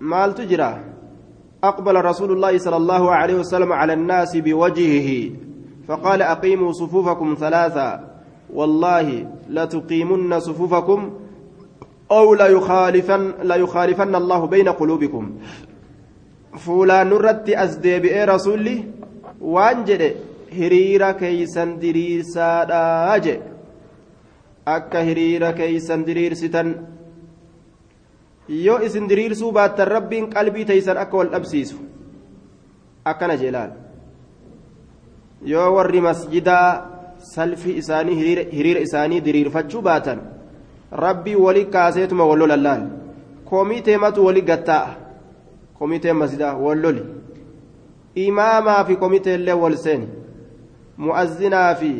مال 0.00 0.34
تجرى. 0.34 0.80
أقبل 1.64 2.04
رسول 2.04 2.32
الله 2.32 2.58
صلى 2.58 2.76
الله 2.76 3.10
عليه 3.10 3.34
وسلم 3.34 3.72
على 3.72 3.92
الناس 3.92 4.36
بوجهه. 4.36 5.30
فقال 5.88 6.22
أقيموا 6.22 6.72
صفوفكم 6.72 7.36
ثلاثة. 7.40 8.00
والله 8.54 9.26
لتقيمن 9.48 10.40
صفوفكم 10.40 11.10
أو 12.10 12.34
لا 12.34 12.46
يخالفن 12.46 13.34
لا 13.42 13.56
يخالفن 13.56 14.14
الله 14.14 14.46
بين 14.46 14.68
قلوبكم 14.68 15.38
فولا 16.58 17.04
نرت 17.04 17.48
أزدي 17.48 18.24
رسولي 18.24 18.84
وانجد 19.40 20.16
hiriira 20.50 21.14
keeysan 21.14 21.80
diriirsaadhaa 21.80 23.18
je 23.24 23.34
akka 24.76 25.00
hiriira 25.08 25.52
keeysan 25.52 26.06
diriirsitan 26.06 26.68
yoo 28.48 28.78
isin 28.88 29.08
diriirsuu 29.08 29.52
baattan 29.52 29.88
rabbiin 29.96 30.30
qalbii 30.34 30.64
teeysan 30.70 30.98
akka 30.98 31.16
wal 31.16 31.32
dhabsiisu 31.34 31.76
akkana 33.04 33.36
jeelaal 33.42 33.70
yoo 35.52 35.68
warri 35.76 36.00
masjidaa 36.08 36.68
salfi 37.34 37.76
isaanii 37.82 38.16
hiriira 38.56 38.80
isaanii 38.88 39.24
diriirfachuu 39.26 39.82
baatan 39.82 40.20
rabbii 41.04 41.34
wali 41.36 41.64
kaaseetuma 41.66 42.24
wallolallaan 42.24 42.82
komitee 43.44 43.96
matu 43.98 44.24
wali 44.26 44.42
gattaa'a. 44.42 44.94
Komitee 45.78 46.12
masjidaa 46.12 46.54
walloli 46.56 47.02
imaamaa 48.14 48.84
fi 48.84 48.96
komiteellee 48.96 49.52
wal 49.62 49.76
seeni 49.76 50.08
mu'azzinaa 50.96 51.74
fi 51.74 51.90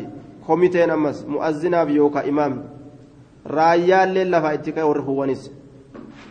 komiteen 0.47 0.89
ammas 0.91 1.25
mu'azzinaaf 1.27 1.89
yookaan 1.95 2.27
imaamni 2.27 2.63
raayyaallee 3.45 4.25
lafaa 4.25 4.53
itti 4.53 4.71
ka'e 4.71 4.83
warri 4.89 5.03
huwwanis. 5.03 5.51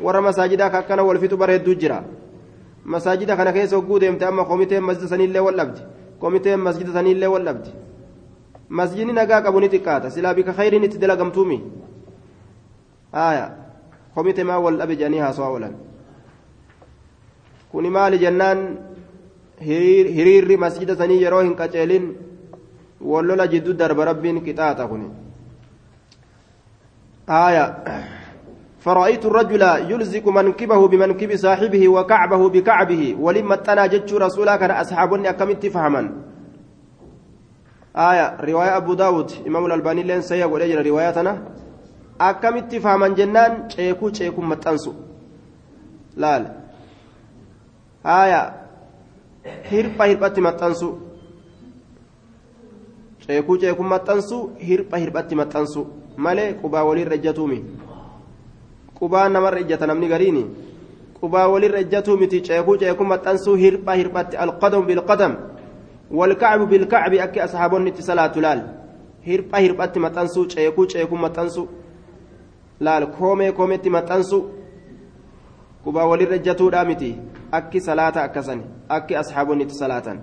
Warra 0.02 0.20
masaajidaa 0.23 0.70
akkana 0.73 1.02
wal 1.02 1.18
fixu 1.18 1.37
bareedduu 1.37 1.75
jira. 1.75 2.02
Masaajida 2.85 3.37
kana 3.37 3.52
keessa 3.52 3.76
hogguu 3.76 3.99
deemte 4.00 4.26
amma 4.26 4.44
komiteen 4.44 4.82
masjida 4.82 5.08
saniillee 5.08 5.40
wal 5.40 5.56
dhabdi. 5.56 5.80
Komiteen 6.20 6.61
masjida 6.61 6.92
saniillee 6.92 7.26
wal 7.26 7.44
dhabdi. 7.44 7.70
Masjidni 8.68 9.12
nagaa 9.12 9.40
qabu 9.42 9.61
ni 9.61 9.68
xiqqaata. 9.68 10.11
Silaa 10.11 10.35
bika 10.35 10.52
khayriin 10.52 10.85
itti 10.85 10.99
dalagamtuumi 10.99 11.62
maa 13.12 14.58
wal 14.58 14.76
dhabe 14.76 14.96
jedhanii 14.96 15.19
haasawaa 15.19 15.50
oolan 15.50 15.75
kuni 17.73 17.90
maali 17.90 18.19
jennaan 18.19 18.78
hiriirri 19.60 20.56
masjida 20.56 20.97
sanii 20.97 21.23
yeroo 21.23 21.40
hin 21.40 21.56
qaceelin 21.56 22.14
wallola 23.00 23.47
jiddu 23.47 23.73
darba 23.73 24.04
rabbiin 24.04 24.45
qixaaxa 24.45 24.88
kuni 24.88 25.10
aya 27.26 27.64
فرأيت 28.86 29.25
الرجل 29.26 29.62
يلزق 29.90 30.28
منكبه 30.28 30.88
بمنكب 30.88 31.36
صاحبه 31.36 31.88
وكعبه 31.88 32.49
بكعبه 32.49 33.16
ولما 33.21 33.54
اتنا 33.54 33.86
جتش 33.86 34.12
رسولا 34.14 34.56
كان 34.56 34.71
أصحابني 34.71 35.30
أكمت 35.30 35.66
فهما 35.66 36.02
آية 37.97 38.26
رواية 38.40 38.76
أبو 38.76 38.95
داود 38.95 39.30
إمام 39.47 39.66
الألباني 39.66 40.02
لين 40.02 40.21
سيقول 40.21 40.62
أجل 40.62 40.86
رواياتنا 40.86 41.32
akkamitti 42.18 42.80
faaman 42.80 43.14
jennaan 43.16 43.68
ceekuu 43.68 44.10
ceekuun 44.10 44.46
maxxansu 44.52 44.94
laala 46.16 46.50
haaya 48.04 48.40
hirpha 49.70 50.04
hirphatti 50.10 50.40
maxxansu 50.40 50.88
ceekuu 53.26 53.56
ceekuun 53.64 53.88
maxxansu 53.88 54.38
hirpha 54.68 54.96
hirphatti 55.02 55.34
maxxansu 55.34 55.86
malee 56.16 56.52
qubaa 56.62 56.84
waliirra 56.84 57.14
ejjatuumi 57.20 57.58
qubaa 58.98 59.28
namarra 59.28 59.60
ejjata 59.60 59.86
namni 59.86 60.08
gariini 60.08 60.46
qubaa 61.20 61.48
waliirra 61.48 61.78
ejjatuu 61.84 62.16
miti 62.22 62.40
ceekuu 62.48 62.76
ceekuun 62.84 63.08
maxxansu 63.08 63.54
hirpha 63.64 63.92
hirphatti 64.00 64.36
alqadamu 64.36 64.86
bilqadam 64.86 65.36
والكعب 66.10 66.60
بالكعب 66.68 67.14
أكي 67.14 67.44
أصحابون 67.44 67.86
اتصالات 67.86 68.38
لال 68.38 68.60
هربا 69.26 69.58
هربا 69.58 69.86
maxxansu 69.86 70.46
ceekuu 70.46 70.86
ceekuun 70.86 71.20
maxxansu 71.20 71.68
laal 72.80 73.06
koomee 73.17 73.52
koomeetti 73.52 73.91
maxxansu 73.91 74.39
qubaa 75.84 76.06
walirra 76.10 76.39
jatuudha 76.39 76.84
miti 76.84 77.10
akki 77.52 77.80
salaata 77.80 78.23
akkasani 78.23 78.65
akki 78.89 79.17
asxaabonni 79.17 79.65
itti 79.65 79.78
salaatan 79.84 80.19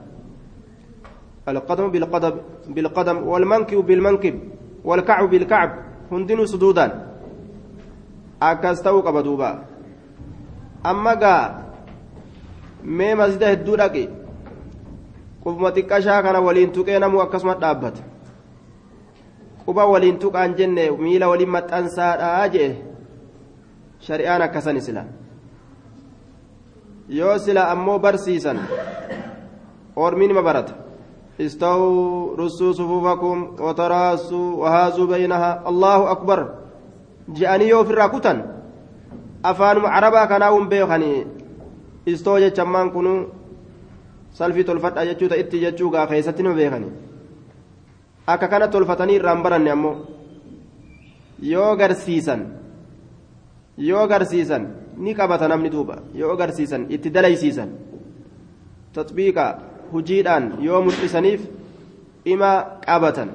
القدم 1.48 1.92
بالقدم 1.92 2.34
بالقدم 2.68 3.18
والمنكب 3.28 3.78
بالمنكب 3.78 4.36
والكعب 4.84 5.30
بالكعب 5.30 5.70
هندن 6.12 6.46
سدودا 6.46 6.86
أكستو 8.42 9.00
قبدوبا 9.02 9.52
أما 10.86 11.14
قا 11.14 11.36
masjida 12.84 13.48
hedduu 13.52 13.78
dhaqe 13.78 14.10
qubuma 15.44 15.72
xiqqashaa 15.76 16.22
kana 16.24 16.40
waliin 16.42 16.72
tuqee 16.72 17.00
namuu 17.00 17.22
akkasuma 17.22 17.56
dhaabbata 17.56 18.02
quba 19.66 19.86
waliin 19.86 20.20
tuqaan 20.20 20.56
jenne 20.58 20.92
miila 20.92 21.28
waliin 21.28 21.50
maxxansaadhaa 21.50 22.48
jee? 22.54 22.72
Shari'aan 24.00 24.42
akkasan 24.42 24.82
sila 24.82 25.04
yoo 27.10 27.38
sila 27.40 27.72
ammoo 27.72 28.00
barsiisan 28.00 28.60
ormiinima 29.96 30.42
barata. 30.42 30.84
استووا 31.42 32.38
رسوا 32.38 32.72
صفوفكم 32.72 33.56
وتراصوا 33.60 34.56
وهازوا 34.62 35.08
بينها 35.08 35.70
الله 35.70 36.12
أكبر 36.12 36.40
جاءني 37.30 37.68
يوفي 37.68 37.92
الراكوتان 37.92 38.38
أفان 39.46 39.78
عربا 39.86 40.26
كانوا 40.26 40.66
بيخني 40.66 41.26
استوى 42.08 42.50
جتشمان 42.50 42.90
كنوا 42.90 43.26
سلفي 44.34 44.64
تلفت 44.64 44.98
أجتشوتا 44.98 45.40
إتي 45.40 45.58
جتشوغا 45.64 46.06
خيستنو 46.06 46.54
بيخني 46.54 46.90
akka 48.28 48.48
kana 48.48 48.68
tolfatanii 48.68 49.16
irraan 49.20 49.44
baranne 49.44 49.72
ammoo 49.72 49.96
yoo 51.42 51.76
garsiisan 51.76 52.42
yoo 53.78 54.08
garsiisan 54.08 54.68
ni 54.98 55.14
qabata 55.16 55.48
namni 55.48 55.70
duuba 55.72 55.96
yoo 56.14 56.36
garsiisan 56.38 56.86
itti 56.90 57.10
dalaysiisan 57.14 57.70
tatbiiqa 58.94 59.46
hujiidhaan 59.92 60.54
yoo 60.62 60.82
mul'isaniif 60.82 61.42
ima 62.26 62.52
qabatan 62.86 63.30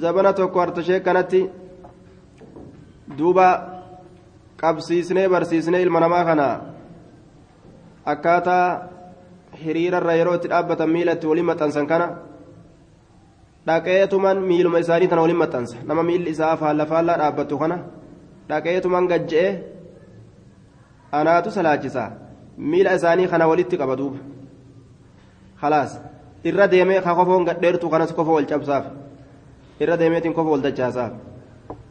zabana 0.00 0.32
tokko 0.32 0.60
hartashee 0.60 1.00
kanatti 1.00 1.46
duuba 3.18 3.46
qabsiisnee 4.56 5.28
barsiisnee 5.28 5.82
ilma 5.82 6.00
namaa 6.00 6.24
kana 6.24 6.46
akkaataa 8.12 8.66
hiriirarra 9.64 10.14
yeroo 10.18 10.34
itti 10.34 10.48
dhaabbatan 10.48 10.90
miila 10.90 11.14
waliin 11.28 11.46
maxxansan 11.46 11.86
kana 11.86 12.06
dhaqeetuman 13.66 14.38
miiluma 14.48 14.78
isaanii 14.84 15.08
tana 15.08 15.22
waliin 15.22 15.40
maxxansa 15.42 15.76
nama 15.88 16.02
miilli 16.08 16.30
isaa 16.36 16.56
faalla 16.62 16.86
faallaa 16.92 17.18
dhaabbattu 17.22 17.58
kana 17.62 17.76
dhaqeetuman 18.48 19.08
gajje'e 19.12 19.48
anaatu 21.18 21.50
salaachisa 21.56 22.04
miila 22.58 22.94
isaanii 22.98 23.28
kana 23.32 23.46
walitti 23.50 23.76
qaba 23.82 23.96
duuba 24.00 24.18
khalaas 25.60 25.92
irra 26.44 26.68
deemee 26.68 27.00
ka 27.00 27.14
kofoon 27.14 27.44
gadheertu 27.48 27.88
kanas 27.90 28.12
kofa 28.12 28.32
wal 28.36 28.46
cabsaaf 28.46 28.84
irra 29.80 29.96
deemeetiin 29.96 30.34
kofa 30.34 30.50
wal 30.50 30.62
dachaasaaf 30.66 31.12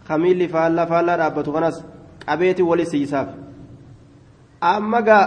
ka 0.08 0.18
miilli 0.18 0.48
faallaa 0.48 0.86
faallaa 0.92 1.18
dhaabbatu 1.22 1.52
kanas 1.54 1.84
qabeetiin 2.26 2.68
wali 2.68 2.86
siisaaf 2.86 3.30
amma 4.62 5.02
gaa 5.02 5.26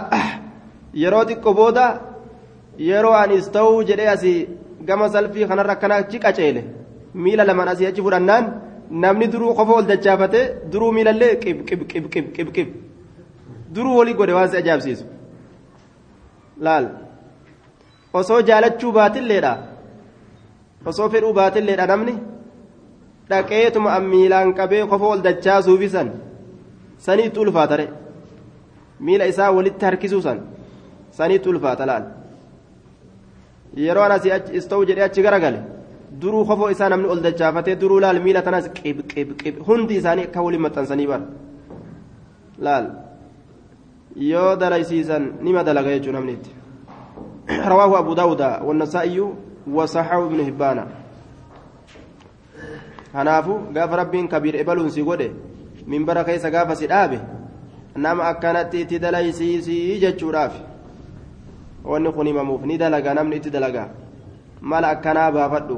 yeroo 1.03 1.25
xiqqo 1.29 1.53
booda 1.59 1.85
yeroo 2.89 3.13
anis 3.23 3.49
ta'uu 3.55 3.83
jedhee 3.89 4.09
asii 4.15 4.39
gama 4.87 5.09
salfii 5.09 5.47
kanarra 5.49 5.73
akkana 5.77 5.95
achi 6.01 6.19
qaceele 6.25 6.61
miila 7.23 7.43
lamaan 7.49 7.69
asii 7.73 7.87
achi 7.91 8.01
fudhannaan 8.05 8.45
namni 9.03 9.27
duruu 9.33 9.53
qofa 9.59 9.73
ol 9.79 9.85
dachaafate 9.91 10.39
duruu 10.71 10.91
miilallee 10.97 11.33
qib 11.43 11.57
qib 11.69 11.81
qib 11.91 12.05
qib 12.13 12.25
qib 12.35 12.49
qib 12.55 12.67
duruu 13.75 13.97
walii 13.99 14.13
godhe 14.19 14.33
waan 14.37 14.49
si 14.51 14.57
ajaa'ibsiisu 14.61 15.05
laal 16.65 16.85
osoo 18.19 18.41
jaalachuu 18.49 18.91
baatilleedha 18.97 19.53
osoo 20.89 21.09
fedhuu 21.13 21.33
baatilleedha 21.39 21.85
namni 21.91 22.13
dhaqeetuma 23.29 23.99
miilaan 24.11 24.53
qabee 24.59 24.83
qofa 24.91 25.05
ol 25.13 25.21
dachaasuufisan 25.27 26.07
saniitti 27.05 27.39
ulfaatare 27.43 27.85
miila 29.05 29.25
isaa 29.31 29.51
walitti 29.57 29.85
harkisuusan 29.87 30.37
saniitti 31.17 31.49
ulfaata 31.53 31.85
laal 31.91 32.03
yeroo 33.85 34.03
an 34.07 34.11
asii 34.17 34.31
ista'u 34.59 34.85
jedhee 34.89 35.07
achi 35.09 35.21
garagale 35.27 35.59
duruu 36.21 36.45
kofoo 36.49 36.69
isaa 36.75 36.89
namni 36.93 37.07
ol 37.13 37.21
dachaafatee 37.27 37.75
duruu 37.81 37.99
laal 38.05 38.19
miila 38.25 38.41
tanas 38.47 38.69
qib 38.77 39.01
qib 39.13 39.33
qib 39.41 39.55
hundi 39.67 39.99
isaanii 40.01 40.27
akka 40.29 40.45
waliin 40.45 40.63
maxxansanii 40.67 41.07
bara 41.07 41.25
laal 42.67 42.85
yoo 44.31 44.51
dalaysiisan 44.61 45.23
nima 45.47 45.63
dalaga 45.63 45.89
jechuu 45.97 46.15
namni 46.17 46.33
itti 46.37 46.57
رواه 47.49 47.99
أبو 47.99 48.13
داود 48.13 48.41
والنسائي 48.41 49.33
وصححه 49.71 50.25
ابن 50.25 50.39
هبان 50.39 50.85
gaafa 53.73 53.95
rabbiin 53.97 54.27
kabiir 54.27 54.55
ebaluun 54.55 54.89
si 54.91 55.01
godhe 55.03 55.31
minbara 55.87 56.23
keessa 56.23 56.51
gaafa 56.51 56.75
si 56.75 56.87
dhaabe 56.87 57.19
nama 57.95 58.23
akkanatti 58.23 58.81
itti 58.81 58.99
dalaysiisii 58.99 59.99
jechuudhaaf 59.99 60.53
wanni 61.87 62.11
kun 62.11 62.27
himamuuf 62.27 62.61
ni 62.65 62.77
dalaga 62.77 63.13
namni 63.13 63.35
itti 63.39 63.49
dalaga 63.55 63.83
mala 64.61 64.87
akkanaa 64.95 65.31
baafadhu 65.31 65.77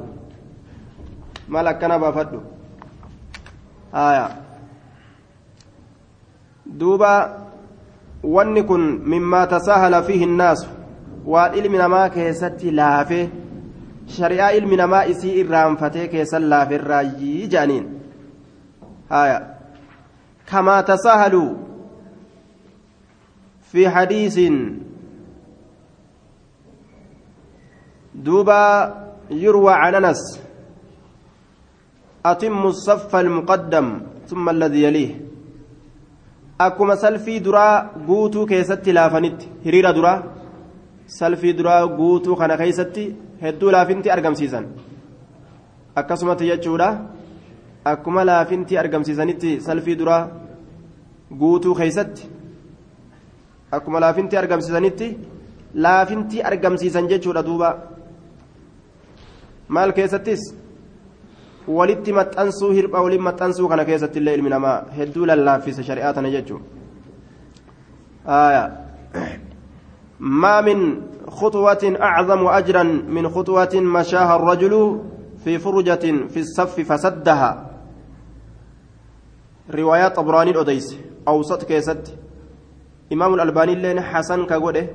mala 1.47 1.69
akkanaa 1.75 1.99
baafadhu 2.05 2.39
haya 3.91 4.25
duuba 6.65 7.11
wanni 8.23 8.63
kun 8.63 8.81
mimmaa 9.13 9.45
tasaahala 9.53 10.03
fiihi 10.03 10.23
innaasu 10.29 10.67
waan 11.25 11.53
ilmi 11.61 11.77
namaa 11.83 12.09
keessatti 12.17 12.71
laafee 12.81 13.29
shari'aa 14.17 14.51
ilmi 14.59 14.75
namaa 14.81 15.03
isii 15.13 15.37
irraanfatee 15.43 16.07
keessan 16.13 16.49
laafeerraayyii 16.53 17.47
jedhaniin 17.47 17.87
haya 19.09 19.39
kamaa 20.51 20.83
tasaahaluu 20.91 21.49
fi 23.71 23.83
hadiisin 23.97 24.55
دوبا 28.25 28.63
يروى 29.43 29.73
عن 29.73 29.95
انس 29.95 30.21
اتم 32.25 32.61
الصف 32.73 33.11
المقدم 33.15 33.87
ثم 34.29 34.45
الذي 34.49 34.81
يليه 34.83 35.11
akkuma 36.59 36.95
salfii 36.97 37.39
duraa 37.39 37.73
guutuu 38.07 38.45
keessatti 38.45 38.93
laafanitti 38.95 39.49
hiriira 39.65 39.93
duraa 39.97 40.17
salfii 41.17 41.53
duraa 41.59 41.87
guutuu 41.99 42.35
kana 42.41 42.57
keessatti 42.61 43.05
hedduu 43.43 43.71
laafinti 43.75 44.11
argamsiisan 44.15 44.65
akkasumatti 46.01 46.49
jechuudha 46.49 46.89
akkuma 47.91 48.25
laafinti 48.29 48.79
argamsiisanitti 48.81 49.53
salfii 49.67 49.95
duraa 50.01 50.21
guutuu 51.43 51.75
keessatti 51.79 52.27
akkuma 53.77 54.03
laafinti 54.05 54.37
argamsiisanitti 54.41 55.07
laafinti 55.85 56.43
argamsiisan 56.51 57.07
jechuudha 57.13 57.45
duuba 57.51 57.69
maal 59.69 59.93
keessattis? 59.93 60.41
Walitti 61.77 62.11
maxxansuu 62.19 62.71
hirpha 62.77 63.01
waliin 63.05 63.23
maxxansuu 63.29 63.67
kana 63.69 63.85
keessatti 63.85 64.19
illee 64.19 64.35
ilmi 64.39 64.49
namaa 64.55 64.77
hedduu 64.97 65.25
lallaaffisa 65.31 65.83
shari'aa 65.89 66.13
tana 66.13 66.29
jechuun. 66.35 66.63
ما 70.19 70.61
من 70.61 71.01
خطوة 71.27 71.95
أعظم 72.01 72.47
أجرا 72.47 72.83
من 72.83 73.29
خطوة 73.29 73.73
مشاها 73.75 74.35
الرجل 74.35 75.01
في 75.43 75.59
فرجة 75.59 76.27
في 76.27 76.39
الصف 76.39 76.79
فسدها 76.79 77.69
رواية 79.71 80.07
طبراني 80.07 80.51
الأديس 80.51 80.97
أوسط 81.27 81.63
كيست 81.63 82.15
إمام 83.13 83.33
الألباني 83.33 83.75
لين 83.75 84.01
حسن 84.01 84.45
كقوله 84.45 84.87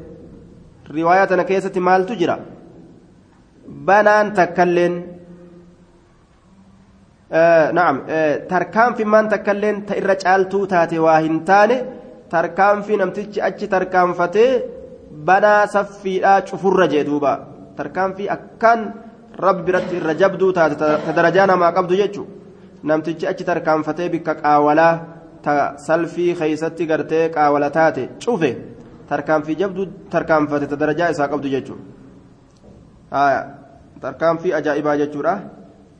رواية 0.90 1.42
كيست 1.42 1.78
مال 1.78 2.06
تجرى 2.06 2.38
آه 7.32 7.70
نعم 7.70 7.96
آه 8.08 8.36
تركان 8.36 8.94
في 8.94 9.04
من 9.04 9.28
تكلن 9.28 9.86
تإرجال 9.86 10.48
توتاتي 10.48 10.98
واهنتاني 10.98 11.76
تركان 12.30 12.82
في 12.82 12.96
نمتج 12.96 13.38
أجي 13.38 13.66
تركان 13.66 14.12
فتي 14.12 14.46
banaa 15.26 15.66
saffiidhaa 15.74 16.42
cufurra 16.48 16.86
jee 16.92 17.04
duuba 17.06 17.32
tarkaanfii 17.78 18.28
akkaan 18.36 18.80
rabbi 19.44 19.62
biratti 19.66 19.96
irra 20.00 20.14
jabduu 20.22 20.52
taate 20.52 20.76
ta 20.78 21.12
darajaa 21.18 21.46
namaa 21.46 21.72
qabdu 21.72 21.98
jechuun 22.02 22.28
namtichi 22.90 23.26
achi 23.32 23.44
tarkaanfatee 23.50 24.08
bikka 24.14 24.34
qaawalaa 24.42 24.94
ta 25.44 25.54
salfii 25.86 26.34
keeysatti 26.40 26.86
gartee 26.90 27.24
qaawala 27.36 27.70
taate 27.78 28.08
cufe 28.24 28.50
tarkaanfii 29.10 29.60
jabduu 29.62 29.86
tarkaanfate 30.14 30.66
ta 30.72 30.80
darajaa 30.82 31.10
isaa 31.14 31.28
qabdu 31.34 31.48
jechuun 31.54 31.80
tarkaanfii 34.00 34.52
ajaa'ibaa 34.52 34.96
jechuudha. 34.96 35.40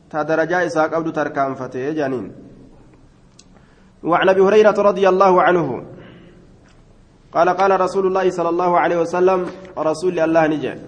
Ta 0.09 0.23
darajaa 0.23 0.61
isaa 0.61 0.89
qabdu 0.89 1.11
tarkaanfatee 1.11 1.93
jaaniin. 1.93 2.45
وعن 4.05 4.29
ابي 4.29 4.41
هريره 4.41 4.77
رضي 4.81 5.09
الله 5.09 5.41
عنه 5.41 5.83
قال 7.33 7.49
قال 7.49 7.81
رسول 7.81 8.07
الله 8.07 8.29
صلى 8.29 8.49
الله 8.49 8.79
عليه 8.79 8.97
وسلم 8.97 9.45
رسول 9.77 10.19
الله 10.19 10.47
نجا 10.47 10.79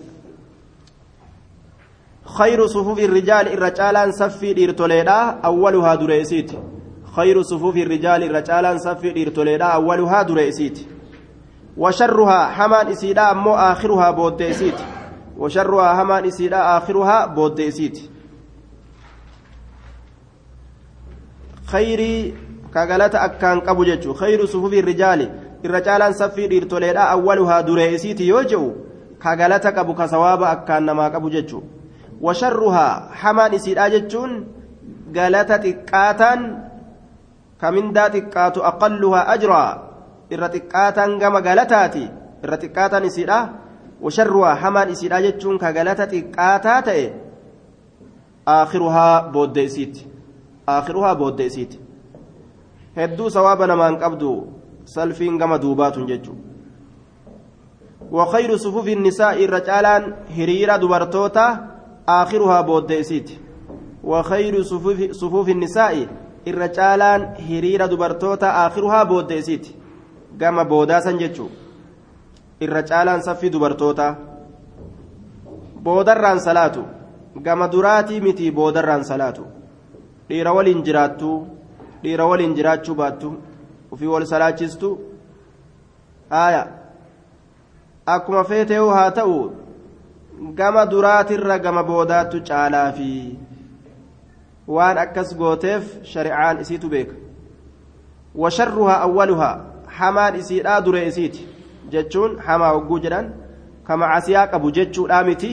خير 2.25 2.67
صفوف 2.67 2.99
الرجال 2.99 3.53
الرجال 3.53 4.13
صفي 4.13 4.53
ديرتوليدا 4.53 5.39
اولها 5.45 5.95
دريسيت 5.95 6.51
خير 7.15 7.41
صفوف 7.41 7.75
الرجال 7.77 8.23
الرجال 8.23 8.81
صفي 8.81 9.09
ديرتوليدا 9.11 9.65
اولها 9.65 10.21
دريسيت 10.23 10.87
وشرها 11.77 12.45
حمان 12.45 12.87
اسيدا 12.87 13.33
مو 13.33 13.55
اخرها 13.55 14.11
بوديسيت 14.11 14.96
وشرها 15.37 15.95
حمان 15.95 16.25
اسيدا 16.25 16.77
اخرها 16.77 17.25
بوديسيت 17.25 17.99
خيري 21.65 22.35
كغلطه 22.73 23.25
اكان 23.25 23.59
قبو 23.59 23.83
جچو 23.83 24.13
خير 24.13 24.45
صفوف 24.45 24.73
الرجال 24.73 25.47
isiiti 27.95 28.27
yoo 28.27 28.43
je'u 28.43 28.75
ka 29.19 29.35
galata 29.35 29.71
qabu 29.71 29.93
ka 29.97 30.07
sawaaba 30.07 30.49
akkaan 30.49 30.85
namaa 30.85 31.09
qabu 31.09 31.29
jechu 31.29 31.63
washarruhaa 32.21 33.09
hamaan 33.21 33.53
isiidha 33.53 33.89
jechuun 33.89 34.45
galata 35.11 35.57
xiqqaataan 35.57 36.41
kamindaa 37.57 38.09
xiqqaatu 38.13 38.63
aqalluhaa 38.63 39.27
ajraa 39.35 39.71
irra 40.29 40.49
xiqqaataan 40.55 41.17
gama 41.19 41.41
galataati 41.41 42.05
irra 42.43 42.57
xiqqaataan 42.61 43.05
isiidha 43.09 43.39
ka 45.59 45.73
galata 45.73 46.07
xiqqaataa 46.07 46.81
ta'e 46.81 47.13
aakhiruhaa 48.47 49.29
booddee 49.33 49.63
isiiti 49.63 50.07
aakhiruhaa 50.67 51.15
booddee 51.15 51.45
isiiti 51.45 51.79
hedduu 52.95 53.29
sawaaba 53.29 53.67
namaan 53.67 53.97
qabdu 53.97 54.47
salfiin 54.85 55.37
gama 55.37 55.61
duubaatun 55.61 56.07
jechuudha 56.07 56.47
وخير 58.11 58.57
صفوف 58.57 58.87
النساء 58.87 59.45
الرجالان 59.45 60.13
هريرة 60.37 60.77
دبرتوتا 60.77 61.67
آخرها 62.09 62.61
بوديسيت 62.61 63.29
وخير 64.03 64.63
صفوف, 64.63 65.11
صفوف 65.11 65.49
النساء 65.49 66.07
الرجالان 66.47 67.33
هريرة 67.49 67.85
دبرتوتا 67.85 68.67
آخرها 68.67 69.03
بوديسيت 69.03 69.67
قام 70.41 70.63
بوداسا 70.63 71.11
irra 72.61 72.83
caalaan 72.83 73.21
saffii 73.21 73.51
dubartootaa 73.53 74.15
boodarraan 75.83 76.39
salaatu. 76.39 76.83
Gama 77.43 77.67
duraatii 77.71 78.21
miti 78.21 78.51
boodarraan 78.51 79.05
salaatu. 79.05 79.45
Dhiira 80.29 80.53
waliin 80.53 80.83
jiraattu 80.83 81.29
dhiira 82.03 82.25
waliin 82.25 82.55
jiraachuu 82.55 82.95
baattu 82.95 83.35
ufii 83.91 84.07
wal 84.07 84.25
salaachistu. 84.25 84.89
Haaya. 86.29 86.67
Akkuma 88.05 88.43
feetee 88.43 88.77
haa 88.77 89.11
ta'u 89.11 89.37
gama 90.55 90.85
duraatirra 90.91 91.59
gama 91.59 91.83
boodaattu 91.83 92.41
caalaa 92.49 92.91
fi 92.91 93.09
waan 94.67 94.97
akkas 94.97 95.35
gooteef 95.37 95.83
shari'aan 96.03 96.61
isiitu 96.61 96.89
beeka. 96.89 97.15
Washarruhaa 98.35 99.01
awwaluhaa 99.01 99.55
hamaan 99.99 100.35
isiidhaa 100.35 100.81
duree 100.85 101.07
isiiti. 101.07 101.56
jechuun 101.93 102.37
hamaa 102.47 102.71
hogguu 102.75 102.99
jedhan 103.05 103.29
ka 103.87 103.97
macasiyaa 103.97 104.47
qabu 104.53 104.71
jechuudhaa 104.77 105.23
miti 105.29 105.51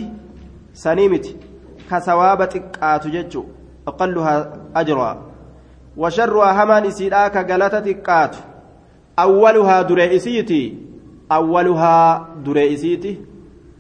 sanii 0.85 1.09
miti 1.09 1.37
ka 1.91 2.01
sawaaba 2.01 2.47
xiqqaatu 2.55 3.11
jechuu 3.17 3.45
aqalluhaa 3.93 4.41
ajraa 4.83 5.15
washarruhaa 5.97 6.55
hamaan 6.61 6.85
isiidhaa 6.91 7.29
ka 7.31 7.45
galata 7.51 7.81
xiqqaatu 7.87 8.39
awwaluhaa 9.27 9.85
duree 9.89 10.11
isiiti 10.17 10.61
awwaluhaa 11.37 12.27
duree 12.45 12.69
isiiti 12.73 13.13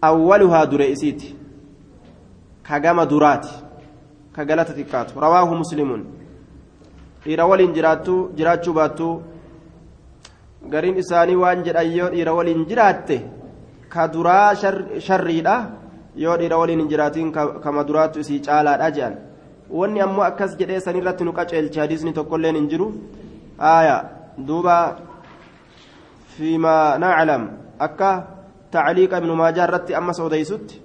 awwaluhaa 0.02 0.66
duree 0.66 0.90
isiiti. 0.90 1.36
Ka 2.62 2.80
gama 2.80 3.06
duraati 3.06 3.52
ka 4.36 4.44
galata 4.44 4.72
xiqqaatu. 4.72 5.20
Rawaahu 5.20 5.54
muslimuun 5.56 6.04
dhiira 7.24 7.46
waliin 7.46 7.72
jiraattuu 7.76 8.30
jiraachuu 8.36 8.74
baattuu 8.78 9.22
gariin 10.72 10.96
isaanii 11.03 11.37
waan 11.42 11.64
jedhan 11.66 11.90
yoo 11.98 12.11
dhiira 12.14 12.33
waliin 12.38 12.66
jiraatte 12.70 13.16
ka 13.88 14.09
duraa 14.14 14.55
sharriidha 15.07 15.57
yoo 16.24 16.37
dhiira 16.40 16.59
waliin 16.59 16.81
hin 16.81 16.88
jiraatiin 16.92 17.33
kama 17.64 17.85
duraattu 17.88 18.20
isii 18.24 18.40
caalaadha 18.46 18.90
jedhan 18.98 19.16
wanni 19.81 20.00
ammoo 20.07 20.24
akkas 20.31 20.57
jedhee 20.61 20.81
sanirratti 20.87 21.24
nu 21.24 21.33
qaceelche 21.38 21.81
hadiisni 21.81 22.12
tokkolleen 22.18 22.57
hin 22.61 22.68
jiru 22.72 22.88
aya 23.72 23.96
duuba 24.48 24.77
fiimaa 26.37 26.98
naclam 27.05 27.48
akka 27.88 28.11
tacliiqa 28.77 29.18
ibnu 29.22 29.37
maajaa 29.42 29.66
irratti 29.68 29.94
ammas 30.00 30.20
odeysutti 30.27 30.81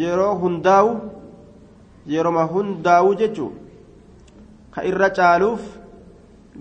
yeroo 0.00 0.34
hundaa'u 0.42 0.90
yeroma 2.16 2.44
hundaa'u 2.54 3.14
jechuu 3.22 3.50
ka 4.74 4.84
irra 4.90 5.08
caaluuf 5.18 5.62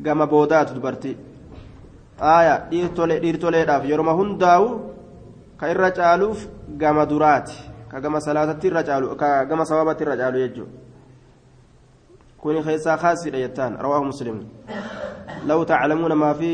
gama 0.02 0.26
boodaatu 0.28 0.74
dubartii 0.74 1.18
aya 2.20 2.68
dhiirtoleedhaaf 2.70 3.86
yeroma 3.86 4.14
hundaa'u 4.14 4.68
ka 5.60 5.70
irra 5.70 5.92
caaluuf 5.92 6.48
gama 6.78 7.06
duraati 7.06 7.58
ka 7.92 8.00
gama 8.02 8.20
salaatatti 8.22 8.68
irra 8.68 8.84
caalu 8.84 9.16
ka 9.16 9.46
gama 9.46 9.66
sababatti 9.66 10.04
irra 10.04 10.18
caalu 10.18 10.38
jechuu 10.46 10.68
kuni 12.42 12.64
keessaa 12.64 12.98
kaasidha 12.98 13.38
jettaan 13.38 13.78
rawaahu 13.80 14.06
muslim 14.06 14.38
law 15.48 15.60
taclamuuna 15.66 16.16
maa 16.16 16.34
fi 16.34 16.52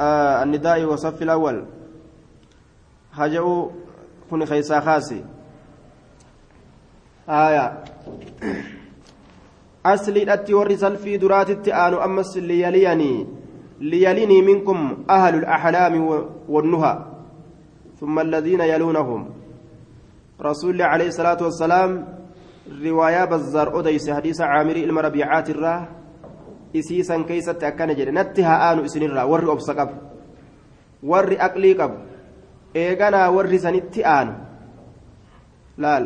النداء 0.00 0.84
وصف 0.84 1.22
الأول 1.22 1.64
هجأوا 3.12 3.68
كن 4.30 4.44
خيسا 4.44 4.80
خاسي 4.80 5.24
آية 7.28 7.84
asliidhatti 9.84 10.54
warri 10.54 10.76
salfii 10.76 11.18
duraatitti 11.18 11.72
aanu 11.72 12.00
ammas 12.00 12.36
liyaliyanii 12.36 13.26
liyalini 13.80 14.42
minkum 14.42 15.04
ahlu 15.08 15.38
الأحلام 15.38 15.94
والنهى 16.48 16.94
ثم 18.00 18.18
الذين 18.18 18.60
يلونهم 18.60 19.20
رسول 20.42 20.82
عليه 20.82 21.08
الصلاة 21.08 21.40
والسلام 21.42 21.90
رواية 22.84 23.24
بزار 23.24 23.80
أديس 23.80 24.10
حديث 24.10 24.40
عامر 24.40 24.76
المربيعات 24.76 25.50
الراه 25.50 25.88
إسيسا 26.76 27.16
كيسة 27.28 27.60
أكان 27.62 27.96
جري 27.96 28.10
نتها 28.10 28.72
آن 28.72 28.84
إسن 28.84 29.02
الراه 29.02 29.26
ور 29.26 29.52
أبسقب 29.52 29.90
ور 31.02 31.32
أقلي 31.40 31.72
قب 31.72 31.92
إيغانا 32.76 33.28
ور 33.28 33.56
سنتي 33.56 34.04
آن 34.06 34.50
laal 35.84 36.04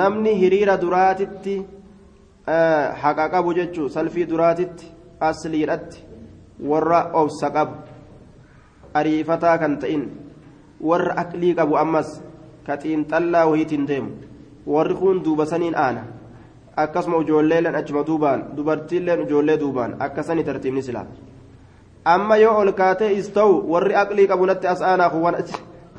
namni 0.00 0.32
hiriira 0.42 0.76
duraatitti 0.84 1.54
haqa 2.46 3.28
qabu 3.30 3.54
jechuu 3.54 3.88
salfii 3.88 4.26
duraatitti 4.28 4.92
asliidhatti 5.20 6.04
warra 6.60 7.10
obsa 7.12 7.50
qabu 7.50 7.74
ariifataa 8.94 9.58
kan 9.58 9.78
ta'in 9.78 10.04
warra 10.80 11.14
aqlii 11.22 11.54
qabu 11.54 11.76
ammas 11.76 12.20
ka 12.66 12.76
xiinxallaa 12.76 13.46
wayiitiin 13.50 13.86
deemu 13.86 14.10
warri 14.66 14.94
kun 14.94 15.24
duuba 15.24 15.46
saniin 15.46 15.74
aana 15.76 16.04
akkasuma 16.76 17.22
ijoolleeleen 17.22 17.74
achuma 17.74 18.06
duubaan 18.06 18.44
dubartiilleen 18.56 19.22
ijoollee 19.22 19.60
duubaan 19.60 19.96
akkasanii 19.98 20.44
tartiibni 20.44 20.82
silaa 20.82 21.06
amma 22.04 22.36
yoo 22.36 22.56
ol 22.60 22.72
kaatee 22.72 23.12
is 23.12 23.28
ta'u 23.32 23.64
warri 23.72 23.94
aqlii 23.96 24.26
qabu 24.28 24.46
natti 24.46 24.66
as 24.66 24.82
aanaa 24.82 25.10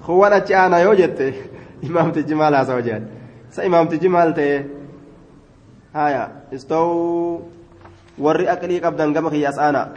kuwwan 0.05 0.33
achi 0.33 0.53
aanaa 0.53 0.79
yoo 0.79 0.95
jette 0.95 1.33
imaamtichi 1.81 2.35
maal 2.35 2.53
haasawa 2.53 2.81
jedhan 2.81 3.07
sa 3.49 3.63
imaamtichi 3.63 4.09
maal 4.09 4.33
ta'e 4.33 4.84
haya 5.95 6.23
istoo 6.51 7.41
warri 8.19 8.45
aqlii 8.51 8.83
qabdan 8.83 9.15
gama 9.15 9.31
kiyyaas 9.31 9.55
aanaa 9.65 9.87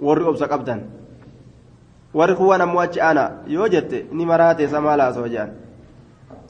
warri 0.00 0.24
obsa 0.24 0.48
qabdan 0.48 0.80
warri 2.16 2.34
kuwwan 2.40 2.64
ammoo 2.64 2.80
achi 2.80 3.00
aanaa 3.00 3.30
yoo 3.54 3.68
jette 3.68 3.98
ni 4.12 4.24
maraate 4.30 4.68
sa 4.72 4.80
maal 4.80 5.00
haasawa 5.04 5.28
jedhan 5.28 5.52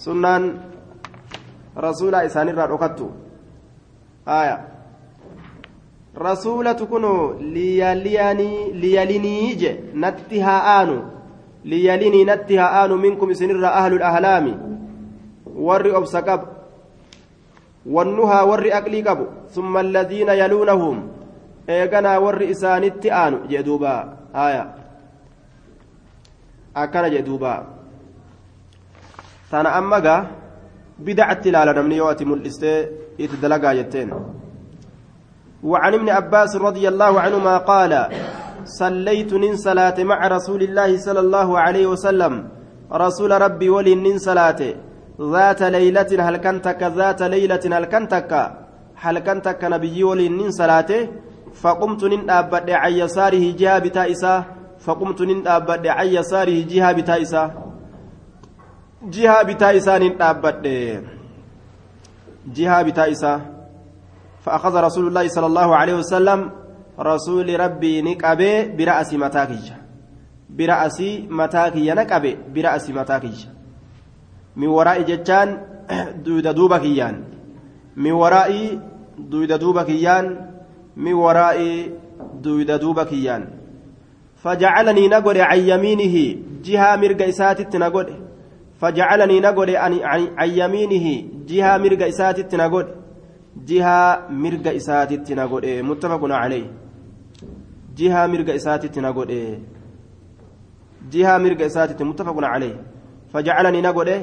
sunnaan 0.05 0.45
rasuulaa 1.87 2.23
isaanirraa 2.31 2.71
dhokattu 2.71 3.11
haya 4.31 4.57
rasuulatu 6.29 6.87
kunoo 6.87 7.35
liyalinii 8.83 9.55
je 9.63 9.73
natti 9.95 10.41
haa 10.41 10.63
aanu 10.79 10.97
liyalinii 11.65 12.25
natti 12.25 12.57
haa 12.63 12.73
aanu 12.83 12.99
minkum 13.07 13.31
isinirra 13.31 13.75
ahlul 13.81 14.03
ahlaami 14.11 14.55
warri 15.69 15.91
obsa 16.01 16.23
qabu 16.23 16.56
alladhiina 19.81 20.35
yaluunahum 20.35 20.97
eeganaa 21.69 22.19
warri 22.21 22.51
isaanitti 22.55 23.11
aanu 23.11 23.39
jee 23.51 23.63
duuba 23.63 23.93
haya 24.33 24.65
akkana 26.75 27.11
jee 27.11 27.23
duuba 27.23 27.53
tana 29.51 29.73
amma 29.79 30.01
gaa 30.01 30.27
bidacatti 30.99 31.49
ilaala 31.49 31.73
namni 31.79 31.97
yoo 32.01 32.09
ati 32.15 32.25
mul'istee 32.25 32.79
itti 33.19 33.37
dalagaa 33.43 33.75
jetteen 33.75 34.11
وعن 35.67 35.95
ابن 35.95 36.09
عباس 36.09 36.57
رضي 36.57 36.89
الله 36.89 37.21
عنهما 37.21 37.59
قال 37.59 37.93
صليت 38.65 39.33
نن 39.35 39.57
صلاة 39.57 39.99
مع 40.05 40.19
رسول 40.29 40.63
الله 40.63 40.91
صلى 40.99 41.21
الله 41.21 41.49
عليه 41.59 41.87
وسلم 41.87 42.33
رسول 42.93 43.31
ربي 43.43 43.69
ولي 43.71 43.95
نن 43.95 44.19
صلاة 44.19 44.61
ذات 45.21 45.63
ليلة 45.63 46.29
هل 46.29 46.37
كنتك 46.37 46.83
ذات 46.83 47.23
ليلة 47.23 47.61
هل 47.73 47.85
كنتك؟ 47.85 48.33
هل 48.97 49.19
كنتك 49.19 49.65
نبي 49.65 50.05
ولي 50.05 50.29
نن 50.29 50.51
صلاة 50.51 51.09
فقمت 51.55 52.05
نن 52.05 52.31
أبد 52.31 52.71
عن 52.71 52.93
يساره 52.93 53.45
جهة 53.57 53.79
بتائسة. 53.79 54.45
فقمت 54.79 55.23
نن 55.23 55.47
أبد 55.49 55.87
عن 55.87 56.07
يساره 56.07 56.59
جهة 56.73 56.93
بتائسة. 56.93 57.51
جهة 59.03 59.43
بتائسة 59.43 59.99
نن 59.99 60.13
جهة 62.47 62.83
بتائسة. 62.83 63.57
فأخذ 64.47 64.75
رسول 64.81 65.07
الله 65.07 65.29
صلى 65.29 65.47
الله 65.47 65.77
عليه 65.77 65.95
وسلم 65.95 66.51
رسول 67.01 67.61
ربي 67.61 68.03
نقبه 68.03 68.67
برأس 68.79 69.15
متاكيج 69.15 69.67
برأس 70.51 70.99
متاكي 71.31 71.91
نقبه 71.91 72.37
برأس 72.55 72.91
متاكيج 72.91 73.47
من 74.57 74.69
وراء 74.69 75.03
جتان 75.03 75.49
دويد 76.25 76.49
دوبا 76.49 76.79
كيان 76.79 77.25
من 77.97 78.13
وراء 78.13 78.79
دويد 79.19 79.53
دوبا 79.53 79.83
كيان 79.83 80.25
من 80.97 81.13
وراء 81.13 81.59
دويد 82.43 82.71
دوبا 82.71 83.05
كيان 83.05 83.43
فجعلني 84.37 85.09
نقول 85.09 85.39
عن 85.41 85.59
يمينه. 85.59 86.37
جهة 86.65 86.97
مرقى 86.97 87.29
إساتت 87.29 87.77
نقول. 87.77 88.09
فجعلني 88.81 89.41
نقول 89.41 89.71
عن 89.77 90.51
يمينه. 90.61 91.07
جهة 91.49 91.79
مرقى 91.79 92.09
إساتت 92.09 92.55
نقول. 92.55 92.87
jihaa 93.65 94.29
mirga 94.31 94.73
isaatitti 94.73 95.35
na 95.35 95.47
godhe 95.49 95.83
muttafaqun 95.83 96.31
calee 96.31 96.65
jihaa 97.99 98.29
mirga 98.29 98.55
isaatitti 98.55 99.01
na 99.01 99.13
godhe 99.13 99.39
jihaa 101.13 101.39
mirga 101.45 101.65
isaatitti 101.71 102.05
muttafaqun 102.05 102.47
calee 102.53 102.75
fajacalanii 103.33 103.83
na 103.87 103.93
godhe 103.93 104.17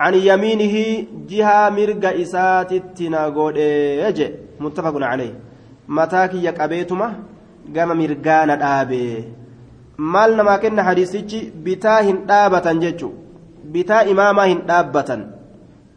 عن 0.00 0.14
يمينه 0.14 0.76
جهة 1.30 1.70
مرقى 1.76 2.22
إساتت 2.22 2.98
نغودي 3.02 3.70
يجي 4.02 4.26
متفق 4.60 4.94
عليه 5.10 5.34
متاكي 5.88 6.44
يقبيتما 6.44 7.08
قام 7.76 7.90
مرقانا 8.00 8.54
دابي 8.62 9.24
مال 9.98 10.30
نما 10.36 10.56
كن 10.62 10.82
حديثيتي 10.82 11.52
بتا 11.64 11.94
هن 12.06 12.26
دابة 12.30 12.66
جيتشو 12.82 13.10
بتا 13.72 13.96
إماما 14.10 14.44
هن 14.52 14.60
دابة 14.70 15.10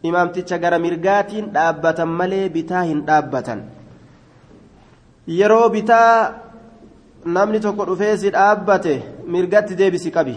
imaamticha 0.10 0.58
gara 0.58 0.80
mirgaatiin 0.86 1.50
dhaabbatan 1.56 2.14
malee 2.20 2.46
bitaa 2.56 2.84
hin 2.92 3.02
dhaabbatan 3.10 3.60
yeroo 5.40 5.68
bitaa 5.76 6.14
namni 7.36 7.60
tokko 7.66 7.86
dhufee 7.90 8.16
si 8.24 8.32
dhaabbate 8.38 8.94
mirgatti 9.36 9.78
deebisi 9.82 10.14
qabi 10.16 10.34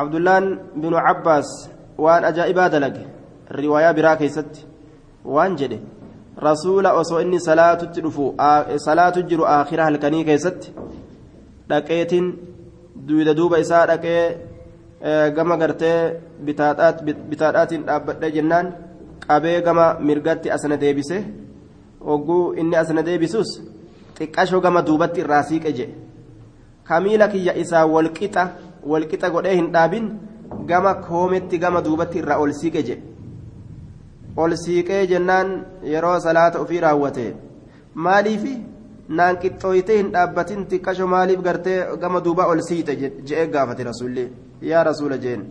abdullaan 0.00 0.46
binu 0.82 0.96
cabbaas 1.06 1.48
waan 2.04 2.24
ajaa'ibaa 2.30 2.68
dalage 2.74 3.02
riwaayaa 3.58 3.94
biraa 3.98 4.16
keessatti 4.22 4.66
waan 5.34 5.56
jedhe 5.60 5.78
rasuula 6.46 6.92
osoo 7.00 7.20
inni 7.24 7.40
salaatutti 7.48 8.00
dhufu 8.06 8.24
salaatu 8.86 9.22
jiru 9.30 9.44
aakhira 9.56 9.84
halkanii 9.88 10.24
keessatti 10.30 10.74
dhaqeetiin 11.68 12.26
duyda 13.08 13.34
duuba 13.38 13.58
isaa 13.64 13.86
dhaqee 13.92 14.22
gama 15.36 15.56
gartee 15.62 15.98
bitaadhaatiin 16.46 17.86
dhaabbadhee 17.86 18.30
jennaan 18.36 18.72
qabee 19.28 19.56
gama 19.66 19.86
mirgatti 20.08 20.50
asna 20.56 20.76
deebise 20.84 21.16
hogguu 22.08 22.44
inni 22.60 22.76
asna 22.82 23.02
deebisus 23.08 23.50
xiqqashoo 24.18 24.60
gama 24.66 24.82
duubatti 24.88 25.20
irraa 25.24 25.42
siiqe 25.48 25.72
jedhe 25.78 25.94
kamiila 26.88 27.28
kiyya 27.28 27.56
isaa 27.62 27.86
walqixa 27.94 28.42
walqixa 28.92 29.30
godhee 29.34 29.56
hin 29.56 29.72
dhaabin 29.74 30.06
gama 30.70 30.94
koometti 31.08 31.58
gama 31.64 31.80
duubatti 31.86 32.18
irraa 32.22 32.38
ol 32.44 32.52
siiqe 32.60 32.82
jedhe 32.88 33.02
ol 34.36 34.52
siiqee 34.64 35.02
jennaan 35.12 35.50
yeroo 35.94 36.18
salaata 36.26 36.60
ofii 36.64 36.80
raawwate 36.86 37.26
maaliifi 38.06 38.54
naan 39.08 39.36
qixxooytee 39.42 39.96
hin 39.98 40.10
dhaabbatin 40.14 40.66
xiqqasho 40.70 41.06
maaliif 41.14 41.40
gartee 41.46 41.78
gama 42.00 42.20
duuba 42.24 42.46
ol 42.52 42.60
siite 42.68 42.96
je'ee 43.28 43.46
gaafate 43.54 43.84
rasuulli? 43.84 44.24
Yaa 44.62 44.84
rasuula 44.84 45.18
jeen. 45.18 45.42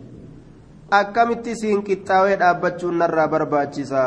Akkamitti 0.90 1.56
siin 1.60 1.82
qixxaawee 1.86 2.36
dhaabbachuun 2.42 2.98
narraa 2.98 3.28
barbaachisa 3.28 4.02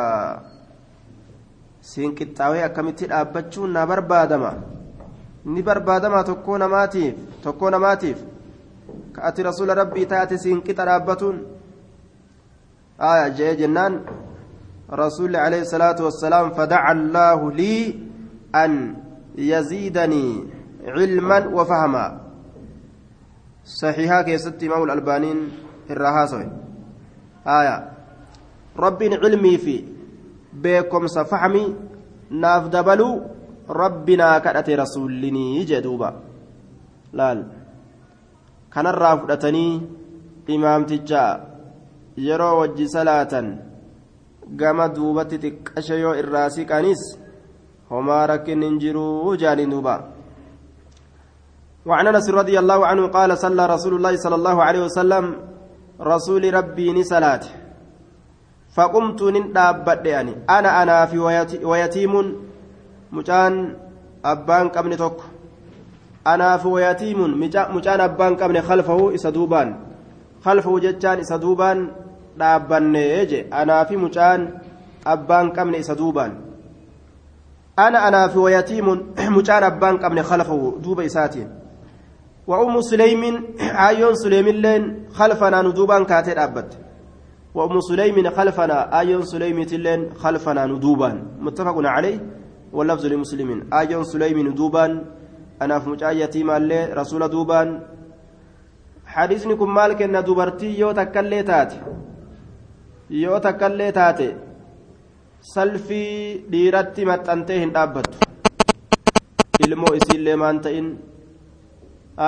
siin 1.82 2.16
qixxaawee 2.18 2.64
akkamitti 2.64 3.08
dhaabbachuun 3.12 3.72
na 3.74 3.86
barbaadama? 3.88 4.52
Ni 5.46 5.62
barbaadama 5.64 6.24
tokkoo 6.24 6.58
namaatiif 6.58 7.16
tokkoo 7.44 7.70
namaatiif 7.70 8.18
rabbii 9.18 10.06
taate 10.06 10.38
siin 10.38 10.62
qixa 10.62 10.86
dhaabbatuun 10.86 11.38
aya 13.00 13.30
jee 13.30 13.56
jennaan 13.56 14.06
rasuulli 14.90 15.38
alayhi 15.38 15.66
salaatu 15.66 16.06
wassalaam 16.06 16.54
fadaca 16.54 16.94
allaahu 16.94 17.52
lii 17.52 17.96
an 18.54 18.96
yaziidanii 19.36 20.46
cilman 20.96 21.54
wa 21.54 21.66
fahamaa 21.66 22.28
صحيحة 23.68 24.22
كيست 24.22 24.64
إمام 24.64 24.84
الألبانين 24.84 25.52
الرهاسوي 25.92 26.48
آية 27.48 27.92
ربين 28.80 29.14
علمي 29.14 29.58
في 29.58 29.84
بكم 30.54 31.08
سفحمي 31.08 31.76
ناف 32.32 32.68
دبلو 32.68 33.22
ربنا 33.70 34.40
كأتي 34.40 34.76
رسولني 34.76 35.64
جدوبا 35.64 36.10
لال 37.14 37.57
الرافدتني 38.88 39.68
إمام 40.50 40.82
تجا 40.86 41.26
يرو 42.18 42.62
وجي 42.62 42.88
صلاة 42.88 43.34
gama 44.56 44.88
duubatti 44.90 45.38
xiqqasha 45.44 45.96
yoo 46.00 46.16
irraa 46.16 46.50
siqanis 46.50 47.02
homaa 47.92 48.28
rakkin 48.32 48.64
hin 48.64 48.80
jiruu 48.80 49.36
jaaniin 49.36 49.72
duuba. 49.72 49.96
وعن 51.88 52.08
انس 52.08 52.28
رضي 52.30 52.60
الله 52.60 52.84
عنه 52.88 53.08
قال 53.08 53.32
صلى 53.38 53.64
رسول 53.66 53.94
الله 53.96 54.20
صلى 54.20 54.36
الله 54.36 54.58
عليه 54.64 54.82
وسلم 54.92 55.26
رسول 55.96 56.44
ربي 56.54 56.92
نسلات 56.92 57.46
فقمت 58.76 59.24
نندابت 59.24 60.06
يعني 60.06 60.34
أنا 60.50 60.84
أنا 60.84 61.06
في 61.08 61.16
ويتيم. 61.64 62.14
مجان 63.12 63.54
أبان 64.26 64.68
قبن 64.76 64.92
توك. 65.00 65.20
أنا 66.28 66.58
في 66.58 66.68
ويتيم 66.68 67.20
مجان 67.76 68.00
ابان 68.02 68.36
قبن 68.36 68.62
خلفه 68.62 69.16
اسدوبان 69.16 69.76
خلفه 70.46 70.80
جتان 70.80 71.20
اسدوبان 71.20 71.80
dhaabbanne 72.40 73.26
je 73.30 73.40
anaa 73.52 73.86
fi 73.90 73.98
mucaan 73.98 74.42
abbaan 75.14 75.52
qabne 75.56 75.78
isa 75.84 75.96
duubaan. 75.96 76.32
Ana 77.86 78.00
anaa 78.08 78.30
fi 78.30 78.38
wayatiimun 78.46 79.00
mucaan 79.38 79.64
abbaan 79.64 79.98
qabne 80.04 80.22
khalfahu 80.30 80.78
duuba 80.84 81.04
isaatiin. 81.04 81.50
وأم 82.48 82.82
سليم 82.82 83.24
آيون 83.60 84.16
سليم 84.16 84.48
لين 84.48 84.84
خلفنا 85.12 85.62
ندوبا 85.62 86.04
كاتي 86.04 86.32
أبت 86.32 86.72
وأم 87.56 87.80
سليم 87.82 88.30
خلفنا 88.30 89.00
آيون 89.00 89.24
سليم 89.26 89.60
لين 89.60 90.14
خلفنا 90.16 90.66
ندوبا 90.66 91.10
متفق 91.40 91.76
عليه 91.78 92.20
واللفظ 92.74 93.06
لمسلم 93.06 93.50
آيون 93.74 94.04
سليم 94.04 94.38
ندوبا 94.48 94.86
في 95.60 95.90
مجايتي 95.90 96.44
مال 96.44 96.98
رسول 96.98 97.28
دوبا 97.30 97.82
حديثني 99.06 99.56
كم 99.56 99.74
مالك 99.74 100.02
أن 100.02 100.24
دوبرتي 100.24 100.80
يو 100.80 100.92
تكلي 100.92 101.44
تاتي 101.44 101.80
yoo 103.10 103.40
takkallee 103.40 103.92
taate 103.96 104.36
salfii 105.54 106.46
dhiiratti 106.52 107.06
maxxantee 107.10 107.60
hin 107.60 107.72
dhaabbattu 107.76 108.18
ilmoo 109.66 109.94
isiillee 110.00 110.36
maan 110.42 110.60
ta'in 110.66 110.90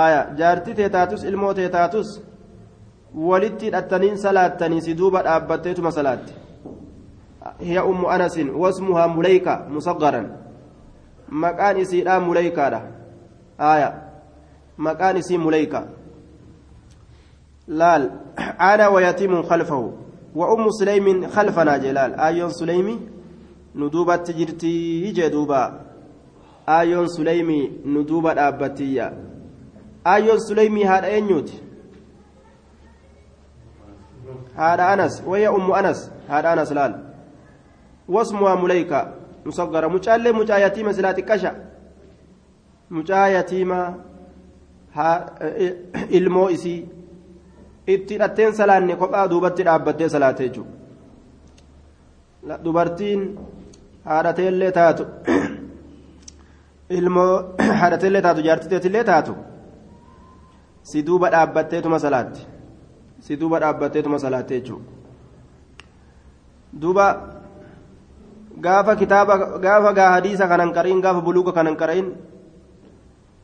aya 0.01 0.21
jaartii 0.37 0.75
tee 0.77 0.89
taatus 0.89 1.23
ilmoo 1.31 1.53
tee 1.53 1.69
taatus 1.69 2.13
walitti 3.29 3.65
hidhattaniin 3.65 4.17
salaattanii 4.23 4.81
si 4.85 4.97
duuba 5.01 5.23
dhaabbatteetuma 5.27 5.91
salaatti 5.91 6.33
hiya 7.65 7.83
ummu 7.91 8.07
anasin 8.15 8.55
wasmuhaa 8.61 9.07
muleyka 9.17 9.57
musaggaran 9.75 10.31
maqaan 11.43 11.77
isiidhaa 11.83 12.19
muleykaadha 12.19 12.81
aya 13.59 13.93
maqaan 14.77 15.17
isii 15.17 15.37
muleyka 15.37 15.87
laal 17.67 18.09
ana 18.57 18.89
wayatiimun 18.89 19.43
khalfahu 19.43 20.09
وأم 20.35 20.69
سليم 20.69 21.27
خلفنا 21.27 21.77
جلال. 21.77 22.13
آيون 22.13 22.49
سليمي 22.53 22.99
ندوبة 23.75 24.29
جرتي 24.29 25.11
جدوبا 25.11 25.81
آيون 26.69 27.07
سليمي 27.07 27.81
ندوبة 27.85 28.47
أبتية 28.47 29.13
آيون 30.07 30.39
سليمي 30.39 30.85
هذا 30.85 31.17
أنيوت 31.17 31.49
هذا 34.55 34.93
أنس. 34.93 35.23
وهي 35.25 35.47
أم 35.47 35.71
أنس. 35.71 36.11
هذا 36.29 36.53
أنس 36.53 36.71
لال. 36.71 36.93
واسمها 38.07 38.55
مليكة. 38.55 39.13
مصغرة 39.45 39.87
مجال 39.87 40.35
مجا 40.35 40.57
يتيمة 40.57 40.91
سلاتي 40.91 41.21
كشا. 41.21 41.68
mucaa 42.89 43.27
yatiimaa 43.27 43.87
e, 45.65 45.67
ilmoo 46.09 46.49
isii 46.49 46.79
itti 47.87 48.13
hidhatteen 48.13 48.53
salaanne 48.59 48.95
kophaa 49.01 49.29
duubatti 49.33 49.63
dhaabbattee 49.67 50.09
salaatee 50.09 50.47
jechuudha 50.47 50.73
dubartiin 52.63 53.21
haadhateellee 54.05 54.71
taatu 54.79 55.03
ilmoo 56.99 57.33
haadhateellee 57.81 58.21
taatu 58.27 58.41
jaartiteetillee 58.47 59.03
taatu 59.11 59.35
si 60.93 61.05
duuba 61.09 61.31
dhaabbatteetuma 61.35 61.99
salaatti 62.05 62.47
si 63.27 63.39
duuba 63.43 63.59
dhaabbatteetuma 63.65 64.19
salaattee 64.25 64.59
jechuudha 64.61 64.89
duuba 66.81 67.05
gaafa 68.65 68.95
kitaaba 68.95 69.37
gaafa 69.67 69.93
gaa 70.01 70.09
hadiisa 70.15 70.47
kanan 70.47 70.73
qara'in 70.73 71.01
gaafa 71.01 71.21
buluuga 71.21 71.51
kanan 71.51 71.77
qara'in. 71.83 72.09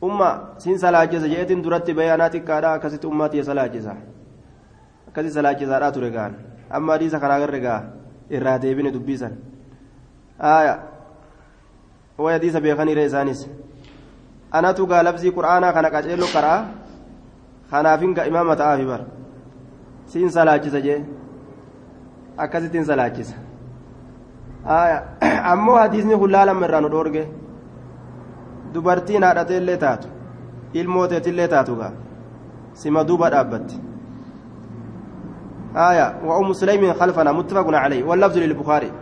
Umma 0.02 0.28
siin 0.58 0.78
salaachisa 0.78 1.28
jeetiin 1.28 1.62
duratti 1.64 1.94
bayaanaa 1.94 2.30
xiqqaadha 2.34 2.72
akkasitti 2.76 3.06
ummaatiya 3.06 3.44
salaachisa. 3.44 3.94
akkasii 5.16 5.32
salaachisaadhaa 5.34 5.92
ture 5.96 6.10
gaan 6.10 6.32
amma 6.70 6.92
hadiisa 6.92 7.18
kanaa 7.20 7.38
garre 7.42 7.60
gaa 7.60 7.80
irraa 8.38 8.58
deebine 8.62 8.90
dubbisan 8.92 9.32
aya 10.38 10.74
way 12.18 12.32
hadiisa 12.36 12.60
beekaniire 12.60 13.04
isaanis 13.10 13.40
anatu 14.60 14.86
gaa 14.90 15.02
labsii 15.08 15.32
qur'aanaa 15.38 15.72
kana 15.76 15.90
qaceello 15.94 16.28
qaraa 16.34 16.58
kanaafin 17.70 18.12
ga 18.18 18.26
imaama 18.32 18.56
ta'aafi 18.62 18.84
bar 18.90 19.00
siin 20.12 20.30
salaachisa 20.36 20.80
jee 20.88 20.98
akkasittiin 22.46 22.84
salaachisa 22.90 23.34
aya 24.80 24.98
ammoo 25.54 25.78
hadiisni 25.82 26.14
hullaalama 26.24 26.66
irraa 26.68 26.80
nu 26.84 26.88
dhoorge 26.96 27.22
dubartiin 28.76 29.28
haadhateellee 29.28 29.76
taatu 29.88 30.08
ilmooteetillee 30.74 31.48
taatu 31.56 31.76
gaa. 31.82 31.92
Sima 32.84 33.04
duuba 33.08 33.30
dhaabbatti. 33.36 33.86
آية 35.76 36.24
وأم 36.24 36.52
سليم 36.52 36.92
خلفنا 36.92 37.32
متفق 37.32 37.66
عليه 37.68 38.04
واللفظ 38.04 38.38
للبخاري 38.38 38.92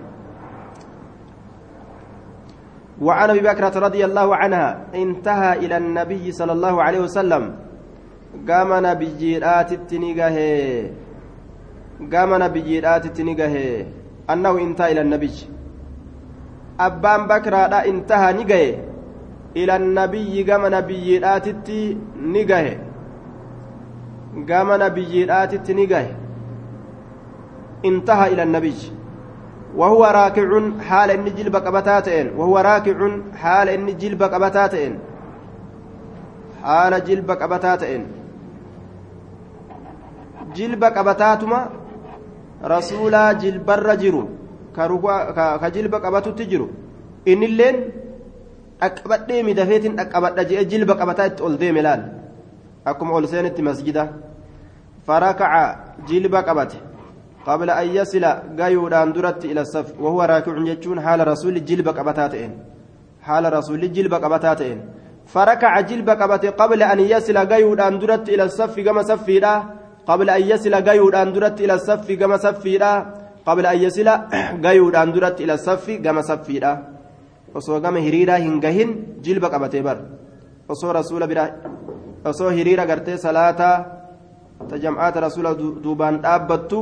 وعن 3.00 3.30
أبي 3.30 3.40
بكرة 3.40 3.78
رضي 3.78 4.04
الله 4.04 4.36
عنها 4.36 4.84
انتهى 4.94 5.52
إلى 5.66 5.76
النبي 5.76 6.32
صلى 6.32 6.52
الله 6.52 6.82
عليه 6.82 7.00
وسلم 7.00 7.56
قام 8.50 8.86
نبيجيرات 8.86 9.72
التنيقه 9.72 10.36
قام 12.12 12.42
نبيجيرات 12.42 13.06
التنيقه 13.06 13.86
أنه 14.30 14.58
انتهى 14.58 14.92
إلى 14.92 15.00
النبي 15.00 15.32
أبان 16.80 17.26
بكرة 17.26 17.56
انتهى 17.56 18.30
نقه 19.55 19.63
إلى 19.63 19.75
النبي 19.75 20.51
قام 20.51 20.63
نبيجيرات 20.75 21.47
التنيقه 21.47 22.77
قام 24.49 24.69
نبيجيرات 24.83 25.53
التنيقه 25.53 26.07
انتهى 27.85 28.33
إلى 28.33 28.43
النبي 28.43 28.75
وهو 29.75 30.05
راكع 30.05 30.61
حال 30.89 31.09
إن 31.11 31.25
جلب 31.35 31.55
قبتاتين 31.55 32.27
وهو 32.37 32.57
راكع 32.57 33.09
حال 33.35 33.69
إن 33.69 33.97
جلب 33.97 34.23
قبتاتين 34.23 34.99
حال 36.63 37.03
جلب 37.03 37.31
قبتاتين 37.31 38.05
jilba 40.55 40.91
qabataatuma 40.91 41.59
rasuulaa 42.63 43.33
jilbarra 43.33 43.95
jiru 43.95 44.21
ka 44.75 45.69
jilba 45.75 45.99
qabatutti 45.99 46.45
jiru 46.45 46.69
innilleen 47.25 47.77
dhaqqabadhee 48.80 49.42
midafeetiin 49.48 49.94
dhaqqabadha 50.00 50.42
je'ee 50.50 50.64
jilba 50.72 50.94
qabataa 51.00 51.26
itti 51.30 51.42
ol 51.46 51.54
deeme 51.62 51.82
laal 51.86 52.02
akkuma 52.90 53.12
ol 53.18 53.26
seenitti 53.32 53.62
masjida 53.68 54.02
farakaca 55.06 55.62
jilba 56.08 56.40
qabate 56.48 56.78
qabla 57.46 57.72
an 57.80 57.88
yasila 57.98 58.30
gayuudhaan 58.60 59.12
duratti 59.16 59.50
ila 59.52 59.64
saf 59.74 59.86
wahuwa 60.04 60.26
raakicun 60.32 60.66
jechuun 60.70 60.98
haala 61.06 61.24
rasuulli 61.32 61.60
jilba 61.68 61.92
qabataa 61.98 62.28
ta'een 62.32 62.52
haala 63.26 63.54
rasuulli 63.58 63.88
jilba 63.96 64.16
qabataa 64.24 64.56
ta'een 64.60 64.80
فركع 65.26 65.80
جلب 65.80 66.10
قبته 66.10 66.50
قبل 66.50 66.82
أن 66.82 67.00
يصل 67.00 67.38
قيود 67.38 67.80
أن 67.80 67.98
درت 67.98 68.28
إلى 68.28 68.44
الصف 68.44 68.80
كما 68.80 69.02
صفيرا 69.02 69.54
قبل 70.06 70.30
أن 70.30 70.42
يصل 70.42 70.74
قيود 70.74 71.14
أن 71.14 71.32
درت 71.32 71.60
إلى 71.60 71.74
الصف 71.74 72.12
كما 72.12 72.36
صفيرا 72.36 72.92
قبل 73.46 73.66
أن 73.66 73.78
يصل 73.78 74.08
قيود 74.64 74.94
أن 74.96 75.12
درت 75.12 75.40
إلى 75.40 75.54
osoo 77.58 77.80
gama 77.84 77.98
hiriiraa 78.06 78.40
hin 78.44 78.56
gahin 78.64 78.90
jilba 79.24 79.48
qabatee 79.54 79.82
bar 79.88 79.98
osoo 80.72 80.92
rasuula 80.98 81.26
bira 81.30 81.44
osoo 82.30 82.50
hiriira 82.56 82.84
gartee 82.90 83.16
salaataa 83.26 83.76
ta 84.70 84.76
jam'aata 84.84 85.24
rasuula 85.26 85.50
duubaan 85.84 86.16
dhaabbattu 86.24 86.78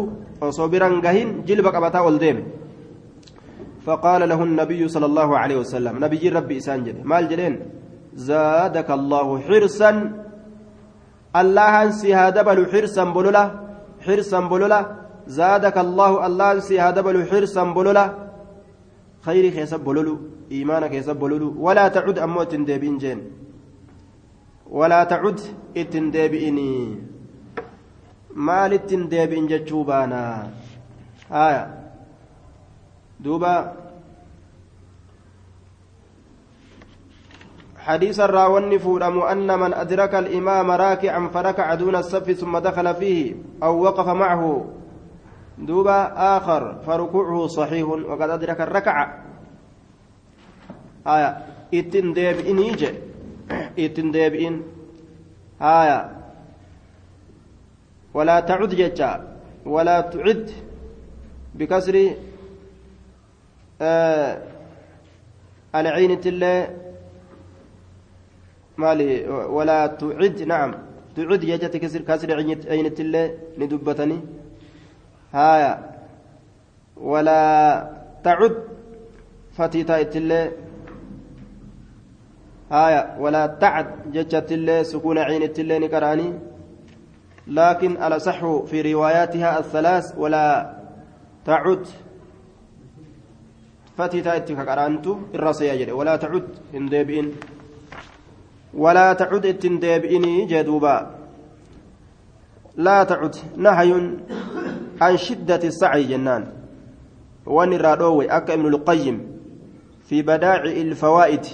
osoo 0.48 0.68
biran 0.72 0.94
gahin 1.06 1.28
jilba 1.48 1.70
qabataa 1.76 2.06
ol 2.08 2.18
deeme 2.24 2.42
فقال 3.86 4.22
له 4.30 4.40
النبي 4.48 4.82
صلى 4.94 5.06
الله 5.10 5.30
عليه 5.42 5.56
وسلم 5.62 5.94
نبي 6.04 6.22
ربي 6.38 6.56
إسان 6.62 6.80
جده 6.86 7.02
مال 7.12 7.24
جدين 7.30 7.54
زادك 8.30 8.88
الله 8.98 9.28
حرصا 9.46 9.90
الله 11.40 11.72
انسي 11.82 12.10
هذا 12.22 12.40
بل 12.48 12.58
حرصا 12.72 13.04
بلولا 13.16 13.44
حرصا 14.06 14.40
بلولا 14.52 14.80
زادك 15.38 15.76
الله 15.86 16.10
الله 16.26 16.46
انسي 16.56 16.76
هذا 16.86 17.00
بل 17.06 17.16
حرصا 17.30 17.64
بلولا 17.76 18.04
خير 19.22 19.54
كيسب 19.54 19.80
بلولو 19.80 20.18
إيمانا 20.52 20.86
كيسب 20.86 21.16
بلولو 21.16 21.54
ولا 21.58 21.88
تعد 21.88 22.18
أمو 22.18 22.42
تندبين 22.42 22.98
جين. 22.98 23.20
ولا 24.66 25.04
تعد 25.04 25.40
اتندبئني 25.76 26.72
maal 28.34 28.72
ittiin 28.72 29.08
deebi'in 29.12 29.48
jechuu 29.48 29.84
baana 29.84 30.48
haya 31.28 31.68
duuba 33.20 33.76
حديث 37.82 38.20
الراوني 38.20 38.78
فورم 38.78 39.26
أن 39.26 39.50
من 39.58 39.74
أدرك 39.74 40.14
الإمام 40.14 40.70
راكعا 40.70 41.28
فركع 41.34 41.74
دون 41.74 41.96
الصف 41.98 42.30
ثم 42.30 42.58
دخل 42.58 42.94
فيه 42.94 43.34
أو 43.62 43.82
وقف 43.82 44.08
معه 44.08 44.42
دوبا 45.66 46.12
آخر 46.36 46.82
فركوعه 46.86 47.46
صحيح 47.46 47.88
وقد 47.88 48.30
أدرك 48.30 48.60
الركعة. 48.60 49.24
آية. 51.06 51.30
إتن 51.74 52.12
ديبئن 52.12 52.58
يجي 52.58 52.90
إتن 53.78 54.10
ديبئن 54.10 54.62
آية. 55.62 55.98
ولا 58.14 58.40
تعد 58.40 58.68
جتا 58.74 59.38
ولا 59.66 60.00
تعد 60.00 60.50
بكسر 61.54 62.10
آه 63.82 64.42
العين 65.74 66.20
تلة. 66.20 66.76
مالي 68.78 69.28
ولا 69.28 69.86
تعد 69.86 70.42
نعم. 70.42 70.74
تعد 71.16 71.44
يجت 71.44 71.76
كسر 71.76 72.00
كسر 72.02 72.28
عين 72.70 72.94
تلة. 72.94 73.38
ندبتني. 73.58 74.41
هايا. 75.32 75.72
ولا 76.96 77.32
تعد. 78.24 78.54
فتيتا 79.56 80.00
التله 80.00 80.52
هايا. 82.72 83.16
ولا 83.18 83.46
تعد. 83.46 84.12
جت 84.12 84.52
الله 84.52 84.82
سكون 84.82 85.18
عين 85.18 85.42
التله 85.42 85.78
نكراني. 85.78 86.32
لكن 87.46 87.90
الأصح 88.02 88.38
في 88.68 88.92
رواياتها 88.92 89.58
الثلاث. 89.58 90.14
ولا 90.16 90.76
تعد. 91.44 91.86
فتيتا 93.96 94.36
اتكاكرانتو 94.36 95.18
الرسي 95.34 95.92
ولا 95.92 96.16
تعد. 96.16 96.44
إن 96.74 96.88
ولا 98.74 99.12
تعد. 99.12 99.46
ديبئني 99.80 100.44
جدوبا. 100.44 101.10
لا 102.76 103.04
تعد. 103.04 103.36
نهي. 103.56 103.92
عن 105.02 105.16
شدة 105.16 105.62
السعي 105.64 106.04
جنان. 106.04 106.44
وأن 107.46 107.72
الرادوي 107.72 108.26
أكا 108.26 108.54
ابن 108.54 108.66
القيم 108.66 109.16
في 110.08 110.22
بدائع 110.22 110.62
الفوائد. 110.64 111.44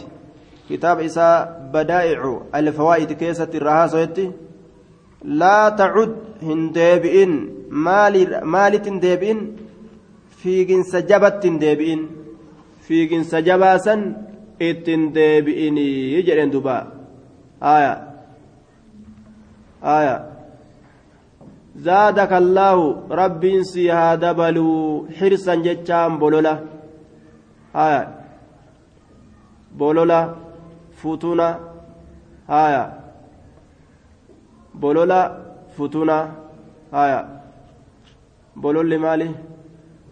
كتاب 0.70 1.00
إساء 1.00 1.70
بدائع 1.74 2.40
الفوائد 2.54 3.12
كيسة 3.12 3.48
الرهاسة 3.54 4.32
لا 5.24 5.68
تعد 5.68 6.16
هندبئن 6.42 7.32
مال 7.70 8.44
مالت 8.44 8.88
هندبئن 8.88 9.38
في 10.42 10.82
سجبت 10.82 11.46
هندبئن 11.46 12.00
في 12.86 13.24
سجباسا 13.24 13.94
اتندبئن 14.62 15.78
يجرين 16.16 16.50
دبا 16.50 16.78
آية. 17.62 17.94
آية. 19.84 20.37
دبلوا 24.22 25.08
حرصا 25.18 25.54
جتشام 25.54 26.18
بولولا 26.18 26.54
آية 27.76 28.02
بولولا 29.78 30.20
فتونا 31.02 31.48
آية 32.50 32.98
bolola 34.80 35.20
futuna 35.76 36.16
haya 36.90 37.26
bololli 38.56 38.98
maali 38.98 39.28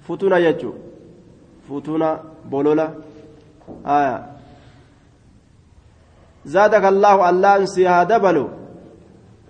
futuna 0.07 0.41
jechu 0.41 0.75
futuna 1.69 2.09
bolola 2.51 2.87
haya 3.85 4.17
zaadaka 6.45 6.89
allaahu 6.89 7.23
allaan 7.31 7.67
si 7.67 7.85
haa 7.85 8.05
dabalu 8.05 8.45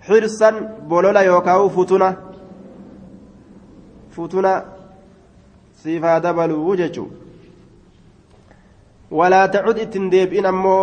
xirsan 0.07 0.55
bolola 0.87 1.21
yookaawu 1.29 1.69
futuna 1.69 2.09
futuna 4.15 4.51
siif 5.81 6.03
haa 6.09 6.19
dabaluu 6.19 6.75
jechu 6.81 7.05
walaa 9.11 9.47
tacud 9.47 9.77
ittin 9.85 10.09
deebi'in 10.11 10.45
ammoo 10.53 10.81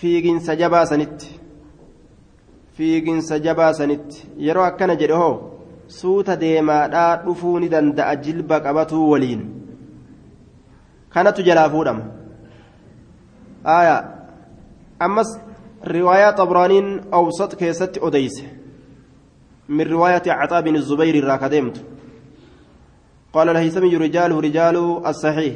fiiginsa 0.00 0.56
jabaasanitti 0.62 1.40
fiiginsa 2.76 3.38
jabaa 3.38 3.72
sanitti 3.72 4.26
yeroo 4.46 4.64
akkana 4.70 4.96
jedhe 5.02 5.20
hoo 5.22 5.34
suuta 5.98 6.40
deemaadhaa 6.40 7.10
dhufuu 7.24 7.58
ni 7.60 7.68
danda'a 7.74 8.16
jilba 8.26 8.60
qabatuu 8.66 9.04
waliin 9.12 9.42
kanatu 11.14 11.46
jalaa 11.48 11.70
fuudhama 11.74 12.04
ammas 15.06 15.32
riwaayaa 15.94 16.36
xabraaniin 16.40 16.88
awsat 17.20 17.56
keessatti 17.62 18.00
odeyse 18.08 18.44
caxaa 19.68 20.62
bin 20.62 20.76
zubayr 20.80 21.14
irraa 21.16 21.38
ka 21.38 21.48
deemtu 21.48 21.80
قال 23.36 23.48
الهيثمي 23.48 23.96
رجاله 23.96 24.40
رجال 24.40 24.76
الصحيح. 25.06 25.54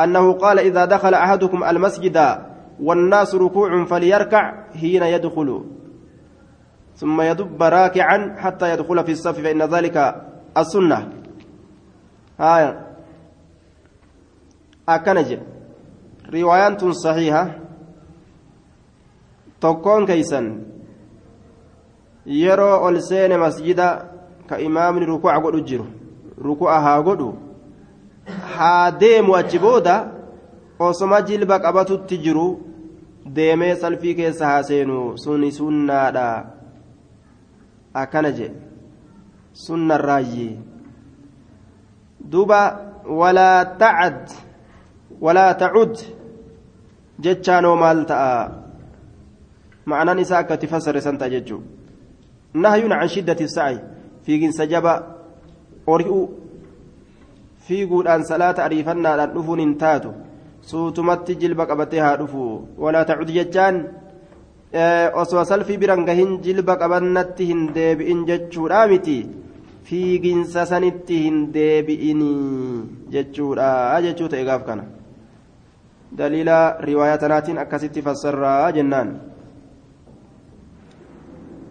أنه 0.00 0.32
قال 0.32 0.58
إذا 0.58 0.84
دخل 0.84 1.14
أحدكم 1.14 1.64
المسجد 1.64 2.18
والناس 2.82 3.34
ركوع 3.34 3.84
فليركع 3.84 4.42
حين 4.74 5.02
يدخل. 5.02 5.64
ثم 6.96 7.20
يدب 7.20 7.62
راكعا 7.62 8.34
حتى 8.38 8.72
يدخل 8.72 9.04
في 9.04 9.12
الصف 9.12 9.40
فإن 9.40 9.62
ذلك 9.62 9.96
السنة. 10.56 11.08
آية 12.40 12.70
أكنج. 14.88 15.38
روايات 16.34 16.84
صحيحة. 16.84 17.44
tokkoon 19.60 20.06
keeysan 20.06 20.77
yeroo 22.28 22.84
ol 22.84 23.00
seene 23.00 23.36
masjida 23.36 24.04
ka 24.48 24.60
imaamni 24.60 25.06
ruku'a 25.06 25.40
godhu 25.40 25.60
jiru 25.64 25.86
ruku'a 26.36 26.80
haa 26.80 27.02
godhu 27.02 27.34
haa 28.56 28.90
deemu 28.90 29.36
achi 29.36 29.58
booda 29.58 30.12
osoma 30.78 31.22
jilba 31.22 31.58
qabatutti 31.60 32.18
jiru 32.18 32.60
deemee 33.26 33.74
salfii 33.76 34.14
keessa 34.14 34.46
haa 34.46 34.62
seenu 34.62 35.18
suni 35.18 35.52
sunnaadha 35.52 36.26
akkana 37.94 38.30
jedhe 38.32 38.60
sunnarraayyi 39.52 40.60
duuba 42.30 42.60
walaa 43.08 43.64
tacad 43.64 44.30
walaa 45.20 45.54
tacud 45.54 45.96
jechaanoo 47.20 47.76
maal 47.76 48.04
ta'a 48.04 48.50
ma'anaan 49.86 50.18
isaa 50.20 50.38
akka 50.44 50.54
itti 50.54 50.66
fassare 50.66 51.00
san 51.00 51.18
ta'a 51.18 51.30
jechuu 51.30 51.62
can 52.52 53.08
shiddati 53.08 53.48
sa'i 53.48 53.78
fiiginsa 54.24 54.66
jaba 54.66 54.94
ori'uu 55.86 56.24
fiiguudhaan 57.66 58.24
salaata 58.24 58.64
ariifannaadhaan 58.64 59.34
dhufuun 59.36 59.60
hin 59.64 59.74
taatu 59.82 60.12
suutumatti 60.70 61.36
jilba 61.42 61.66
qabatee 61.70 62.00
haa 62.04 62.16
dhufu 62.20 62.44
walaa 62.84 63.04
tacud 63.10 63.30
jechaan 63.38 63.76
osoo 65.22 65.44
salfii 65.50 65.78
biran 65.82 66.04
gahin 66.08 66.38
jilba 66.46 66.76
qabannatti 66.82 67.48
hin 67.50 67.62
deebi'in 67.76 68.24
jechuudha 68.30 68.86
miti 68.92 69.18
fiiginsa 69.88 70.66
sanitti 70.66 71.22
hin 71.24 71.38
deebi'in 71.52 72.22
jechuudha 73.14 73.70
jechuu 74.06 74.28
ta'e 74.28 74.44
gaaf 74.48 74.64
kana 74.68 74.84
daliila 76.18 76.58
riwaayaa 76.88 77.22
tanaatiin 77.24 77.58
akkasitti 77.64 78.02
fassarraa 78.02 78.72
jennaan 78.78 79.16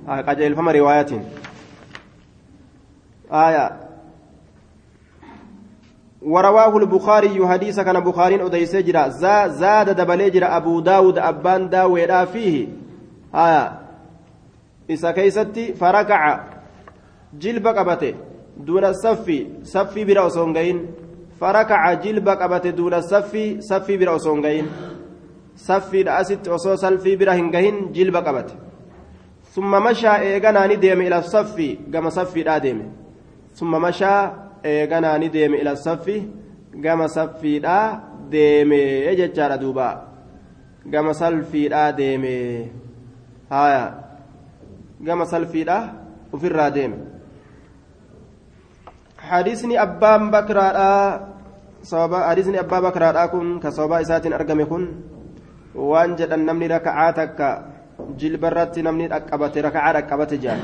qajeelfama 0.07 0.71
riwaayaatiin 0.71 1.23
آية. 3.31 3.71
ورواه 6.21 6.77
البخاري 6.77 7.47
حديث 7.47 7.79
كان 7.79 7.99
بخاري 7.99 8.45
أديس 8.45 8.75
جرا. 8.75 9.07
زاد 9.47 9.89
دبلي 9.89 10.29
جرا. 10.29 10.57
أبو 10.57 10.79
داود 10.79 11.17
أبان 11.17 11.69
داويدا 11.69 12.25
فيه. 12.25 12.67
آية. 13.35 13.79
إسا 14.91 15.11
كيستي 15.11 15.73
فركع. 15.73 16.43
جلب 17.39 17.67
قبته 17.67 18.13
دون 18.57 18.85
الصف 18.85 19.27
صف 19.63 19.99
برا 19.99 20.21
وسونغين 20.21 20.85
فركع 21.39 21.93
جلب 21.93 22.29
قبته 22.29 22.69
دون 22.69 22.93
الصف 22.93 23.33
صف 23.59 23.91
برا 23.91 24.11
وسونغين 24.11 24.65
صف 25.55 25.93
الأسد 25.93 26.47
وصو 26.47 26.75
سلفي 26.75 27.15
برا 27.15 27.33
هنغين 27.33 27.91
جلب 27.91 28.15
قبته 28.15 28.66
نديم 30.67 30.99
إلى 31.01 31.17
الصف 31.17 31.57
كما 31.93 32.09
صف 32.09 32.37
داديم. 32.37 32.79
ثم 33.55 33.71
مشى 33.71 34.15
إيغانا 34.65 35.17
نديم 35.17 35.53
إلى 35.53 35.71
الصف 35.71 36.05
كما 36.83 37.07
صف 37.07 37.41
دا 37.41 37.99
ديم 38.29 38.71
يجتشار 39.09 39.55
دوبا. 39.55 39.89
كما 40.91 41.11
صف 41.13 41.51
دا 41.55 41.89
ديم 41.89 42.23
هايا. 43.51 43.85
كما 45.05 45.25
صف 45.25 45.53
دا 45.65 45.77
وفي 46.33 46.47
الراديم. 46.47 46.93
حديثني 49.17 49.81
أبان 49.81 50.31
بكرا 50.31 50.67
sababa 51.87 52.27
hadiisni 52.27 52.57
abbaa 52.59 52.81
bakaraadhaa 52.81 53.31
kun 53.31 53.59
ka 53.63 53.71
sababa 53.71 54.01
isaatiin 54.03 54.33
argame 54.33 54.65
kun 54.65 54.83
waan 55.71 56.17
jedhan 56.19 56.43
namni 56.43 56.67
raka'aa 56.67 57.13
takka 57.13 57.49
jilbarratti 58.17 58.83
namni 58.83 59.07
dhaqqabate 59.09 59.61
raka'aa 59.61 59.93
dhaqqabate 59.97 60.37
jedhan 60.37 60.61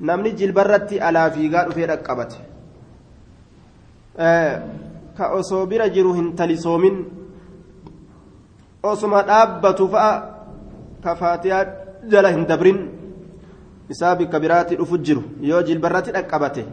namni 0.00 0.32
jilbarratti 0.36 1.00
alaa 1.00 1.30
fiigaa 1.30 1.64
dhufee 1.68 1.86
dhaqqabate. 1.86 2.36
Ka 5.16 5.24
osoo 5.38 5.66
bira 5.66 5.88
jiru 5.88 6.12
hin 6.14 6.34
talisoomin. 6.36 6.96
Osuma 8.82 9.22
dhaabbatu 9.22 9.88
fa'a 9.88 10.12
ka 11.02 11.14
faatiyaa 11.14 11.64
jala 12.10 12.30
hin 12.34 12.44
dabrin. 12.46 12.78
Isaa 13.88 14.14
bikka 14.16 14.40
biraatti 14.40 14.76
dhufu 14.76 14.98
jiru. 14.98 15.22
Yoo 15.40 15.62
jilbarratti 15.62 16.12
dhaqqabate 16.12 16.64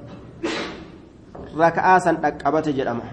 raka'aa 1.58 2.00
san 2.00 2.22
dhaqqabate 2.22 2.74
jedhama. 2.74 3.04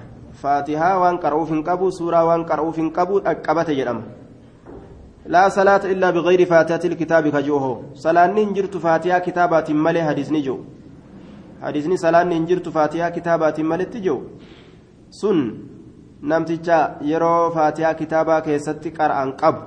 Faatihaa 0.43 0.99
waan 1.03 1.19
qara'uuf 1.19 1.51
hin 1.51 1.62
qabu 1.62 1.91
suuraa 1.91 2.25
waan 2.25 2.47
qara'uuf 2.47 2.77
hin 2.77 2.91
qabu 2.93 3.21
dhaqqabate 3.21 3.75
jedhama 3.75 4.18
لا 5.29 5.49
صلاة 5.49 5.85
إلا 5.93 6.09
بغير 6.16 6.41
فاتحة 6.53 6.85
الكتاب 6.91 7.24
كجوه 7.29 7.64
صلاة 8.05 8.26
ننجرت 8.37 8.74
فاتحة 8.76 9.18
كتابات 9.26 9.68
ملي 9.70 10.01
حديث 10.09 10.29
نجو 10.37 10.57
حديث 11.62 11.85
صلاة 12.05 12.24
ننجرت 12.33 12.66
فاتحة 12.76 13.09
كتابات 13.16 13.61
ملي 13.61 13.85
تجو 13.93 14.16
سن 15.20 15.39
keessatti 18.47 18.91
qara'an 18.91 19.37
qabu 19.41 19.62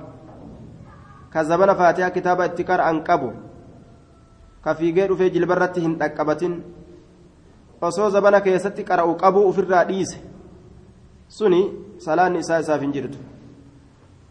ka 1.33 1.43
zabana 1.43 1.75
faatiyaa 1.75 2.11
kitaaba 2.11 2.45
itti 2.49 2.63
qara'an 2.63 3.03
qabu 3.07 3.29
ka 4.63 4.75
fiigee 4.75 5.07
dhufee 5.07 5.29
jilbarratti 5.31 5.79
hin 5.85 5.95
dhaqqabatin 6.01 6.53
osoo 7.81 8.09
zabana 8.09 8.41
keessatti 8.41 8.83
qara'u 8.83 9.15
qabuu 9.23 9.47
ofirraa 9.49 9.85
dhiise 9.85 10.19
suni 11.37 11.61
salaanni 12.05 12.39
isaa 12.39 12.61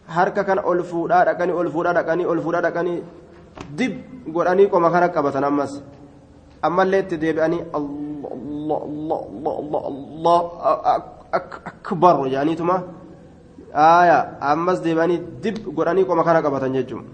harka 0.07 0.43
kana 0.43 0.61
ol 0.65 0.83
fuudhaa 0.83 1.25
dhaqanii 1.25 1.53
ol 1.53 1.69
fuudhaa 1.71 1.93
dhaqanii 1.93 2.25
ol 2.25 2.41
fuudhaa 2.41 2.61
dhaqanii 2.61 3.03
dib 3.77 3.93
godhanii 4.35 4.67
qoma 4.69 4.91
kana 4.91 5.09
qabatan 5.09 5.43
ammas 5.43 5.81
ammallee 6.61 6.99
itti 7.03 7.17
deebi'anii 7.17 7.61
akbar 11.81 12.15
jedhaniituma 12.29 12.75
aaya 13.73 14.37
ammas 14.41 14.81
deebi'anii 14.83 15.19
dib 15.43 15.57
godhanii 15.75 16.05
qoma 16.05 16.23
kana 16.23 16.41
qabatan 16.41 16.73
jechuun 16.73 17.05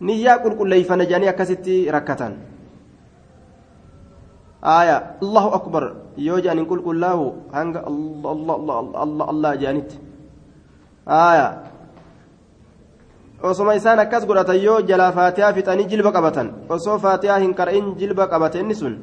niyyaa 0.00 0.38
qulqulleeyfana 0.44 1.04
jedhanii 1.04 1.28
akkasitti 1.32 1.90
rakkatan 1.96 2.34
aaya 4.62 5.16
allahu 5.22 5.50
akbar 5.58 5.84
yoo 6.16 6.38
jedhaniin 6.40 6.66
qulqullaa'u 6.72 7.26
hanga 7.52 7.80
allah 9.32 9.52
jedhanitti 9.60 9.96
aaya 11.06 11.48
osoma 13.44 13.74
isaan 13.76 13.98
akkas 14.00 14.24
godhatan 14.26 14.60
yoo 14.60 14.80
jalaa 14.88 15.12
faatiyaa 15.12 15.52
fixanii 15.52 15.88
jilba 15.92 16.12
qabatan 16.16 16.52
osoo 16.68 16.98
faatiyaa 16.98 17.38
hin 17.44 17.52
qara'in 17.54 17.92
jilba 18.00 18.28
qabate 18.32 18.60
inni 18.60 18.74
sun 18.74 18.94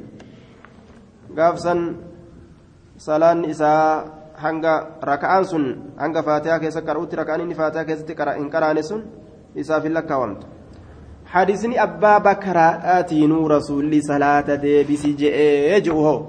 gaafsan 1.38 1.80
salaanni 2.98 3.50
isaa 3.54 4.21
hanga 4.44 4.74
raka'aan 5.12 5.46
sun 5.52 5.66
hanga 6.04 6.24
faatiyaa 6.30 6.60
keessa 6.64 6.82
qara'utti 6.90 7.20
raka'aan 7.22 7.46
inni 7.46 7.56
faatiyaa 7.62 7.86
keessatti 7.86 8.16
hin 8.40 8.50
qaraane 8.56 8.84
sun 8.90 9.04
isaaf 9.64 9.84
hin 9.84 9.94
lakkaawamtu 10.00 10.48
hadisni 11.34 11.80
abbaa 11.88 12.20
bakaraadhaatinuu 12.20 13.48
rasuulli 13.56 14.02
salaata 14.12 14.62
deebisi 14.68 15.14
je'ee 15.24 15.82
je'u 15.88 16.04
hoo 16.10 16.20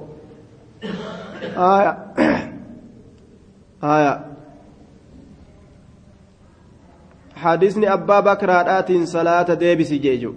حديثني 7.42 7.92
أبا 7.92 8.20
بكر 8.20 8.50
آتين 8.78 9.06
صلاة 9.06 9.54
ديبس 9.54 9.92
جيجو 9.92 10.32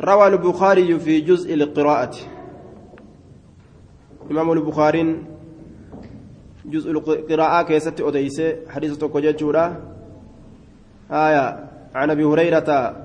روى 0.00 0.26
البخاري 0.26 0.98
في 0.98 1.20
جزء 1.20 1.54
القراءة 1.54 2.16
إمام 4.30 4.52
البخاري 4.52 5.29
جزء 6.70 6.90
القراءة 6.90 7.62
كيست 7.62 8.00
أديس 8.00 8.42
حديث 8.68 8.98
تقوجة 8.98 9.42
آية 11.10 11.44
عن 11.94 12.10
أبي 12.10 12.24
هريرة 12.24 12.96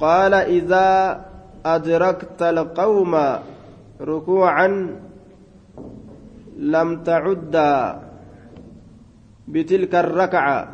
قال 0.00 0.34
إذا 0.34 0.88
أدركت 1.66 2.42
القوم 2.42 3.14
ركوعا 4.00 4.68
لم 6.58 7.02
تعد 7.02 7.56
بتلك 9.48 9.94
الركعة. 9.94 10.68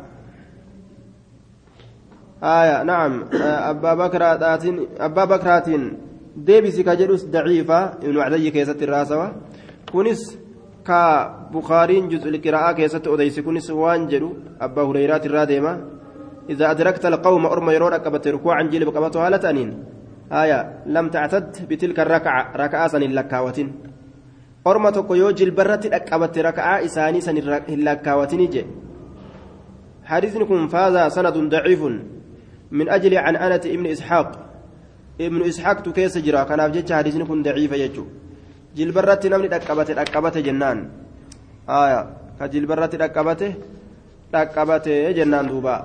آية 2.43 2.83
نعم. 2.83 3.25
أبا 3.41 3.93
بكرات 3.93 4.43
أبا 4.99 5.25
بكرات 5.25 5.65
ديبسي 6.37 6.83
كجلوس 6.83 7.25
ضعيفة 7.25 7.83
ابن 7.85 8.19
عدي 8.19 8.51
كيست 8.51 8.83
الراسوة. 8.83 9.33
كونس 9.91 10.44
كبخارين 10.87 12.09
جزء 12.09 12.29
القراءة 12.29 12.71
كيست 12.77 13.07
أديس 13.07 13.39
كونس 13.39 13.69
وانجلو 13.71 14.29
أبا 14.61 14.81
هريرات 14.87 15.25
الرادمة 15.25 15.73
إذا 16.49 16.71
أدركت 16.71 17.05
القوم 17.05 17.45
أرمى 17.45 17.73
يرون 17.73 17.93
أكبت 17.93 18.27
ركوعا 18.27 18.63
جلب 18.63 18.89
قبته 18.95 19.27
هالة 19.27 19.49
أنين 19.49 19.69
آية 20.31 20.59
لم 20.85 21.09
تعتد 21.09 21.67
بتلك 21.69 21.99
الركعة 21.99 22.41
ركعة 22.55 22.87
سن 22.87 23.03
اللكاوة 23.03 23.69
أرمى 24.67 24.91
تقيو 24.91 25.31
جلبرة 25.31 25.83
أكبت 25.85 26.37
ركعة 26.39 26.85
إساني 26.85 27.21
سن 27.21 27.37
اللكاوة 27.69 28.31
نجي 28.33 28.65
حديث 30.05 30.37
كن 30.37 30.67
فاز 30.67 31.13
سند 31.13 31.37
ضعيف 31.53 31.81
من 32.71 32.89
أجل 32.89 33.17
عن 33.17 33.35
أنة 33.35 33.63
ابن 33.75 33.85
إسحاق 33.85 34.27
ابن 35.21 35.41
إسحاق 35.41 35.81
تكيس 35.81 36.17
جرا 36.17 36.43
كان 36.43 36.59
أبجد 36.59 36.93
حديث 36.93 37.17
كن 37.17 37.43
ضعيف 37.43 37.71
يجو 37.71 38.05
جلبرة 38.77 39.21
نمني 39.31 39.47
أكبت 39.55 39.89
أكبت 40.03 40.35
جنان 40.47 40.77
آية 41.69 42.01
كجلبرة 42.39 42.93
أكبت 43.07 43.41
أكبت 44.35 44.87
جنان 45.17 45.45
دوبا 45.47 45.75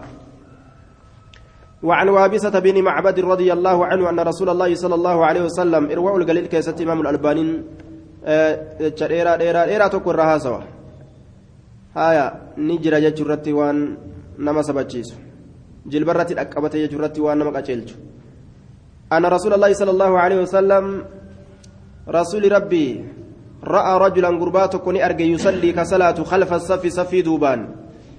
وعن 1.82 2.08
وابسة 2.08 2.54
بن 2.66 2.76
معبد 2.82 3.16
رضي 3.32 3.48
الله 3.52 3.78
عنه 3.86 4.04
أن 4.10 4.20
رسول 4.20 4.48
الله 4.54 4.70
صلى 4.74 4.94
الله 4.94 5.16
عليه 5.26 5.42
وسلم 5.48 5.82
إرواء 5.90 6.14
القليل 6.16 6.46
كيسة 6.52 6.76
إمام 6.84 7.00
الألبانين 7.00 7.50
دheeraa 8.20 9.38
dheeraa 9.40 9.66
dheeraa 9.66 9.88
tokko 9.88 10.12
irraa 10.12 10.26
haasawa 10.30 10.62
haya 11.94 12.24
ni 12.56 12.78
jira 12.78 13.00
jechuu 13.00 13.24
irratti 13.24 13.52
waan 13.52 13.78
nama 14.38 14.62
sabachiisu 14.62 15.16
jilba 15.86 16.12
irratti 16.14 16.36
dhaqqabate 16.40 16.82
jechuu 16.82 16.98
irratti 17.00 17.20
waan 17.20 17.38
nama 17.38 17.52
qaceelchu 17.58 17.96
أن 19.10 19.26
رسول 19.26 19.52
الله 19.58 19.72
صلى 19.74 19.90
الله 19.90 20.12
عليه 20.18 20.38
وسلم 20.46 20.84
رسول 22.08 22.52
ربي 22.52 23.04
رأى 23.64 23.98
رجلا 23.98 24.28
قربات 24.28 24.76
كوني 24.76 25.06
أرجي 25.06 25.32
يصلي 25.32 25.72
كصلاة 25.72 26.22
خلف 26.22 26.52
الصف 26.52 26.86
صفي 26.86 27.22
دوبان. 27.22 27.68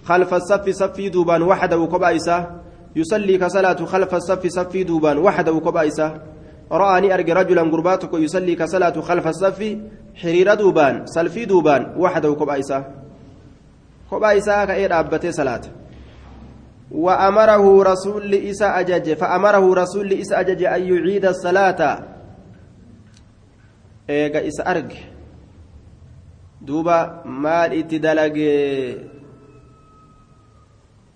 خلف 0.06 0.34
الصف 0.34 0.70
صفي 0.70 1.10
دوبان 1.10 1.42
وحده 1.42 1.78
وكبايسة 1.78 2.48
يصلي 2.96 3.38
كصلاة 3.38 3.86
خلف 3.86 4.16
الصف 4.16 4.48
صفي 4.48 4.84
دوبان 4.84 5.18
وحده 5.18 5.54
وكبايسة 5.54 6.22
رآني 6.72 7.14
أرجي 7.14 7.34
رجلا 7.34 7.62
قرباتك 7.62 8.14
يصلي 8.14 8.56
كصلاة 8.56 9.02
خلف 9.02 9.28
الصف 9.28 9.78
حرير 10.16 10.54
دوبان 10.54 11.06
سلفي 11.06 11.46
دوبان 11.46 11.94
وحده 11.98 12.30
وكبايسة 12.32 12.86
كبايسة 14.12 14.66
كأير 14.66 15.00
أبتي 15.00 15.32
صلاة. 15.32 15.62
وأمره 16.92 17.84
رسول 17.84 18.34
إسا 18.34 18.80
أجج 18.80 19.14
فأمره 19.14 19.74
رسول 19.74 20.14
إسا 20.14 20.40
أجج 20.40 20.64
أن 20.64 20.82
يعيد 20.82 21.26
الصلاة. 21.26 22.00
إيجا 24.10 24.48
إسا 24.48 24.72
أرج 24.72 24.92
دوبا 26.62 27.24
مال 27.26 27.72
اتدلق 27.80 28.38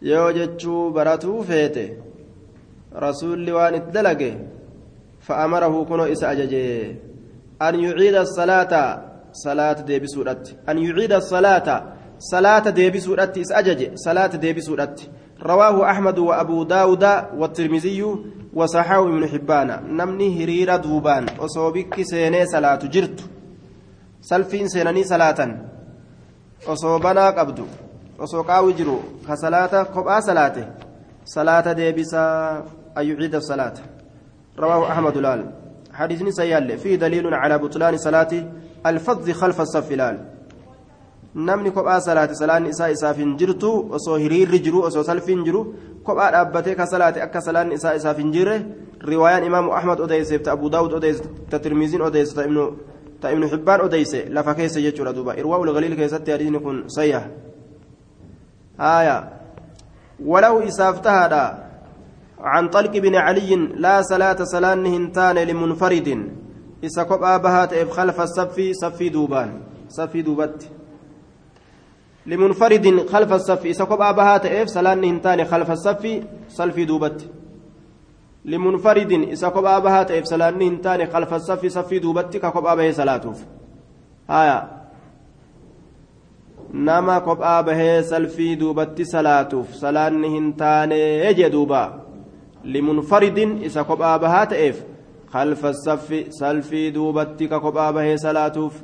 yoo 0.01 0.31
jechuu 0.37 0.91
baratuu 0.93 1.43
feete 1.43 1.83
rasuulli 3.03 3.51
waan 3.57 3.75
itti 3.75 3.91
dalage 3.95 4.29
fa'amarahu 5.27 5.85
kunoo 5.89 6.07
isa 6.15 6.29
ajaje 6.29 6.61
an 7.67 7.75
yuciida 7.85 8.25
salaata 8.25 8.81
salaata 9.43 9.83
deebisuudhatti 9.89 10.57
an 10.69 10.77
yuciida 10.77 11.21
salaata 11.21 11.75
salaata 12.31 12.71
deebisuudhatti 12.71 13.39
isa 13.45 13.57
ajaje 13.61 13.87
salaata 14.05 14.37
deebisuudhatti 14.37 15.09
رواه 15.41 15.91
أحمد 15.91 16.19
وأبو 16.19 16.63
داود 16.63 17.03
والترمذي 17.37 18.05
وصححه 18.55 19.03
ابن 19.03 19.27
حبان. 19.27 19.69
نمني 19.97 20.43
هريرة 20.43 20.75
دوبان. 20.75 21.25
وصوبك 21.39 22.01
سيني 22.01 22.45
صلاة 22.45 22.79
جرت. 22.93 23.19
سلفين 24.21 24.67
سينني 24.67 25.03
صلاة 25.03 25.39
وصوبنا 26.67 27.29
قبدو 27.29 27.65
jiru 28.77 29.03
ka 29.27 29.35
salaata 29.35 29.85
kophaa 29.85 30.21
salaate 30.21 30.63
salaata 31.23 31.73
deebisaa 31.75 32.63
an 32.95 33.05
yuciida 33.05 33.41
salaata 33.41 33.81
رواه 34.59 34.91
أحمد 34.91 35.17
لال. 35.17 35.51
حديث 35.93 36.23
سيال 36.29 36.77
فيه 36.77 36.95
دليل 36.95 37.33
على 37.33 37.57
بطلان 37.57 37.97
صلاة 37.97 38.27
الفض 38.85 39.31
خلف 39.31 39.61
الصف 39.61 39.91
لال. 39.91 40.34
Namni 41.35 41.71
kophaa 41.71 41.99
salaate 42.01 42.35
salaan 42.35 42.65
isaa 42.65 42.89
isaaf 42.89 43.17
hin 43.17 43.37
jirtu 43.37 43.71
osoo 43.91 44.17
hiriirri 44.17 44.59
jiru 44.59 44.81
osoo 44.89 45.03
salfiin 45.03 45.43
jiru 45.43 45.61
kophaa 46.03 46.31
dhaabbatee 46.31 46.75
ka 46.75 46.85
salaate 46.87 47.21
akka 47.21 47.41
salaan 47.41 47.71
isaa 47.71 47.95
isaaf 47.95 48.17
hin 48.17 48.31
jirre 48.31 48.57
riwaayaan 48.99 49.47
imaamu 49.51 49.73
ahmad 49.79 49.99
odeyseef 49.99 50.43
ta 50.43 50.51
abu 50.51 50.69
daawud 50.69 50.93
odeyse 50.99 51.23
ta 51.49 51.59
tirmiziin 51.59 52.01
odeyse 52.01 52.35
ta 52.35 52.45
ibnu 52.45 52.69
ta 53.21 53.31
ibnu 53.31 53.49
xibbaan 53.49 53.81
odeyse 53.87 54.29
lafa 54.29 54.55
keessa 54.55 54.81
jechuudha 54.81 55.13
duuba 55.13 55.35
irwaa 55.35 55.59
ulgaliil 55.59 55.95
keessatti 55.95 56.31
hadiisni 56.31 56.59
kun 56.59 56.83
sayyah 56.87 57.25
آية 58.79 59.29
وله 60.25 60.67
إسافتها 60.67 61.67
عن 62.39 62.69
طلق 62.69 62.91
بن 62.91 63.15
علي 63.15 63.55
لا 63.55 64.01
صلاة 64.01 64.43
صلاة 64.43 64.73
هنتان 64.73 65.35
لمنفرد 65.35 66.31
إسا 66.85 67.03
كبا 67.03 67.37
بهات 67.37 67.89
خلف 67.89 68.21
الصف 68.21 68.61
صفي 68.71 69.09
دوبان 69.09 69.49
صفي 69.89 70.21
دوبت 70.21 70.69
لمنفرد 72.27 73.05
خلف 73.09 73.33
الصف 73.33 73.65
إسا 73.65 73.85
كبا 73.85 74.11
بهات 74.11 74.45
إف 74.45 74.67
صلاة 74.67 74.93
هنتان 74.93 75.45
خلف 75.45 75.71
الصف 75.71 76.03
صلفي 76.49 76.85
دوبت 76.85 77.29
لمنفرد 78.45 79.11
إسا 79.33 79.49
كبا 79.49 79.79
بهات 79.79 80.11
إف 80.11 80.25
صلاة 80.25 80.49
هنتان 80.49 81.05
خلف 81.05 81.33
الصف 81.33 81.65
صفي 81.65 81.99
دوبت 81.99 82.37
ككبا 82.37 82.75
به 82.75 82.91
صلاته 82.91 83.33
آية 84.29 84.75
nama 86.73 87.21
kophaa 87.21 87.63
bahee 87.63 88.03
salfii 88.03 88.55
duubatti 88.59 89.05
salaatuuf 89.05 89.75
salaanni 89.81 90.29
hin 90.29 90.47
taane 90.61 90.97
jee 91.37 91.49
duuba 91.51 91.81
limunfaridin 92.63 93.53
isa 93.69 93.83
kophaa 93.83 94.17
bahaa 94.19 94.45
ta'eef 94.53 94.81
khalfa 95.33 95.73
saffi 95.73 96.19
salfii 96.39 96.91
duubatti 96.97 97.47
ka 97.47 97.59
kophaa 97.59 97.93
bahee 97.93 98.17
salaatuuf 98.25 98.81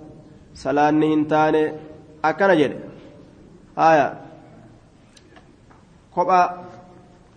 salaanni 0.64 1.10
hin 1.14 1.26
taane 1.34 1.64
akkana 2.30 2.56
jedhe 2.62 2.91
haya 3.76 4.16
kophaa 6.16 6.54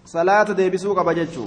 salaata 0.05 0.55
deebisuu 0.55 0.95
qaba 0.95 1.14
jechuu 1.14 1.45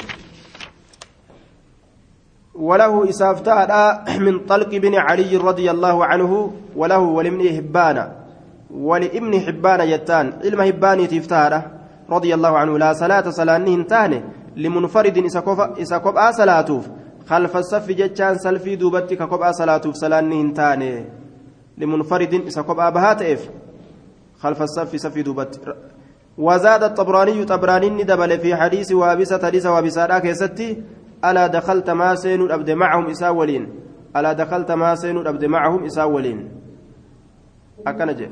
وله 2.58 3.10
إسافتها 3.10 4.06
من 4.20 4.40
طلق 4.46 4.70
بن 4.70 4.96
علي 4.96 5.38
رضي 5.38 5.72
الله 5.72 6.06
عنه 6.06 6.54
وله 6.76 7.00
ولمن 7.00 7.50
حبان 7.58 8.12
ولابن 8.72 9.40
حبان 9.40 9.82
يتان 9.82 10.34
علم 10.44 10.62
حبان 10.62 11.08
تفتاره 11.08 11.72
رضي 12.10 12.34
الله 12.34 12.58
عنه 12.58 12.78
لا 12.78 12.94
صلاة 12.94 13.30
صلانهن 13.30 13.88
تاني 13.88 14.24
لمنفرد 14.56 15.18
إسا 15.82 15.98
كبأ 15.98 16.32
صلاتوف 16.32 16.88
خلف 17.30 17.58
الصف 17.58 17.92
جتان 17.92 18.38
سلفي 18.38 18.76
دوبتي 18.76 19.16
ككبأ 19.16 19.52
صلاتوف 19.52 19.96
صلانهن 19.96 20.54
تاني 20.54 21.06
لمنفرد 21.78 22.34
إسا 22.48 22.62
كبأ 22.62 22.90
بهات 22.90 23.22
إف 23.22 23.50
خلف 24.40 24.62
الصف 24.62 24.96
صفي 24.96 25.22
دوبتي 25.22 25.60
وزاد 26.38 26.84
الطبراني 26.84 27.46
طبراني 27.46 27.90
ندبل 27.90 28.40
في 28.40 28.56
حديث 28.56 28.92
وابسة 28.92 29.46
حديث 29.46 29.66
وابسة 29.66 30.20
كيستي 30.20 30.84
ألا 31.26 31.48
دخلت 31.48 31.90
ما 31.90 32.16
سين 32.16 32.42
الأبد 32.42 32.72
معهم 32.72 33.06
إساولين 33.10 33.64
ألا 34.16 34.34
دخلت 34.34 34.72
ما 34.72 34.96
سين 34.96 35.18
الأبد 35.18 35.46
معهم 35.46 35.84
إساولين 35.84 36.52
أكنجي 37.88 38.30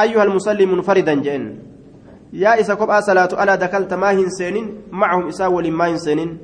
أيها 0.00 0.22
المصلي 0.24 0.66
منفردا 0.66 1.14
جئن 1.14 1.58
يا 2.32 2.60
إسا 2.60 2.74
كبأ 2.74 3.00
صلاة 3.00 3.42
ألا 3.42 3.54
دخلت 3.54 3.94
ما 3.94 4.10
هنسين 4.12 4.56
معهم 4.90 5.28
إساول 5.28 5.70
ما 5.70 5.88
هنسين 5.90 6.38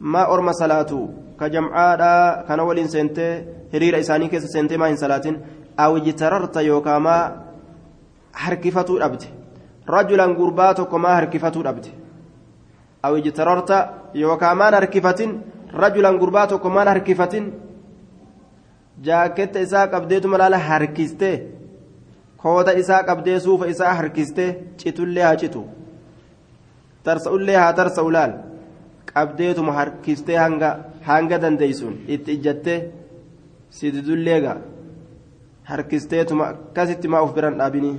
ما 0.00 0.32
أرمى 0.32 0.52
صلاة 0.52 1.08
كجمعاء 1.40 2.00
كان 2.48 2.60
ولين 2.60 2.88
سنتي 2.88 3.44
هرير 3.74 4.00
إساني 4.00 4.28
كيس 4.28 4.44
سنتي 4.44 4.76
ما 4.76 4.90
هن 4.90 4.96
صلاة 4.96 5.26
أو 5.80 5.96
اجتررت 5.96 6.56
harkifatuu 8.32 8.98
dhabde 8.98 9.26
rajulan 9.86 10.34
gurbaa 10.34 10.74
tokko 10.74 10.98
maa 10.98 11.14
harkifatuu 11.14 11.62
dhabde 11.62 11.90
aw 13.02 13.16
ijtararta 13.16 13.76
yookaan 14.14 14.56
maan 14.58 14.74
harkifatin? 14.74 15.30
Rajulan 15.72 16.18
gurbaa 16.18 16.46
tokko 16.46 16.70
maan 16.70 16.88
harkifatin? 16.88 17.44
Jaaketta 19.06 19.60
isaa 19.60 19.86
qabdeetuma 19.86 20.38
laala 20.38 20.58
harkiste? 20.58 21.30
Kooda 22.36 22.72
isaa 22.72 23.02
qabdee 23.04 23.40
suufa 23.40 23.66
isaa 23.66 23.94
harkiste? 23.94 24.44
Citullee 24.78 25.22
haa 25.22 25.36
citu. 25.36 25.64
Tarsa'ullee 27.04 27.56
haa 27.56 27.72
tarsa'u 27.72 28.12
laal. 28.12 28.32
Qabdeetuma 29.14 29.72
harkistee 29.72 30.36
hanga 30.36 30.70
hanga 31.08 31.38
dandeeysuun 31.42 31.96
itti 32.08 32.32
ijjattee 32.32 32.78
sididullee 33.70 34.40
gaa. 34.40 34.56
Harkisteetuma 35.70 36.44
akkasitti 36.52 37.08
maa 37.08 37.22
uf 37.22 37.34
biran 37.34 37.58
dhaabinii. 37.58 37.96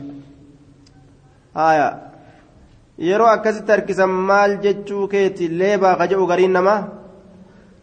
Yeroo 2.98 3.28
akkasitti 3.28 3.72
harkisan 3.72 4.10
maal 4.10 4.58
jechuu 4.64 5.08
keeti 5.08 5.50
leebaa 5.60 5.96
ka 5.96 6.08
gariin 6.08 6.54
namaa 6.54 7.02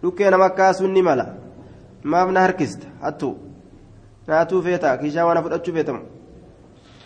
dhukkee 0.03 0.31
nama 0.31 0.51
kaasuun 0.51 0.93
ni 0.93 1.03
mala. 1.03 1.27
Maaf 2.05 2.31
na 2.31 2.41
harkista 2.41 2.87
hattuu. 3.01 3.39
Naatuu 4.27 4.62
feetaa 4.62 4.97
kiishaa 4.97 5.27
waan 5.27 5.43
fudhachuu 5.43 5.75
feetamu. 5.75 6.01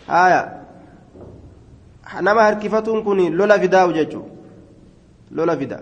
Haya 0.07 0.51
nama 2.21 2.43
harkifatuun 2.43 3.03
kun 3.03 3.37
lola 3.37 3.59
fidaa'u 3.59 3.93
jechuudha 3.93 4.29
lola 5.31 5.57
fida. 5.57 5.79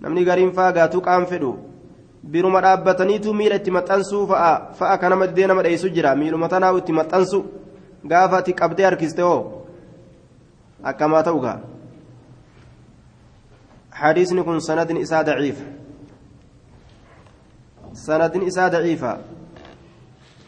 Namni 0.00 0.24
gariin 0.24 0.52
faa 0.52 0.72
gaatuu 0.72 1.00
qaam 1.00 1.26
fedhu. 1.26 1.58
Biruma 2.30 2.60
dhaabbataniitu 2.60 3.34
miila 3.34 3.56
itti 3.56 3.70
maxxansuu 3.70 4.26
fa'a 4.26 4.72
fa'a 4.78 4.98
kan 4.98 5.10
nama 5.10 5.26
didee 5.26 5.46
nama 5.46 5.62
dheessu 5.62 5.88
jira. 5.88 6.14
Miiluma 6.14 6.48
tanaa 6.48 6.76
itti 6.78 6.92
maxxansu. 6.92 7.44
Gaafa 8.06 8.36
ati 8.38 8.52
qabdee 8.52 8.84
harkiste 8.84 9.22
hoo 9.22 9.63
akkamaa 10.84 11.22
ta'u 11.22 11.40
gaa 11.40 11.60
حديثني 13.94 14.42
كن 14.42 14.58
سند 14.58 14.90
إساء 14.90 15.22
ضعيف. 15.22 15.58
سند 17.94 18.34
إساء 18.42 18.68
ضعيفة 18.68 19.12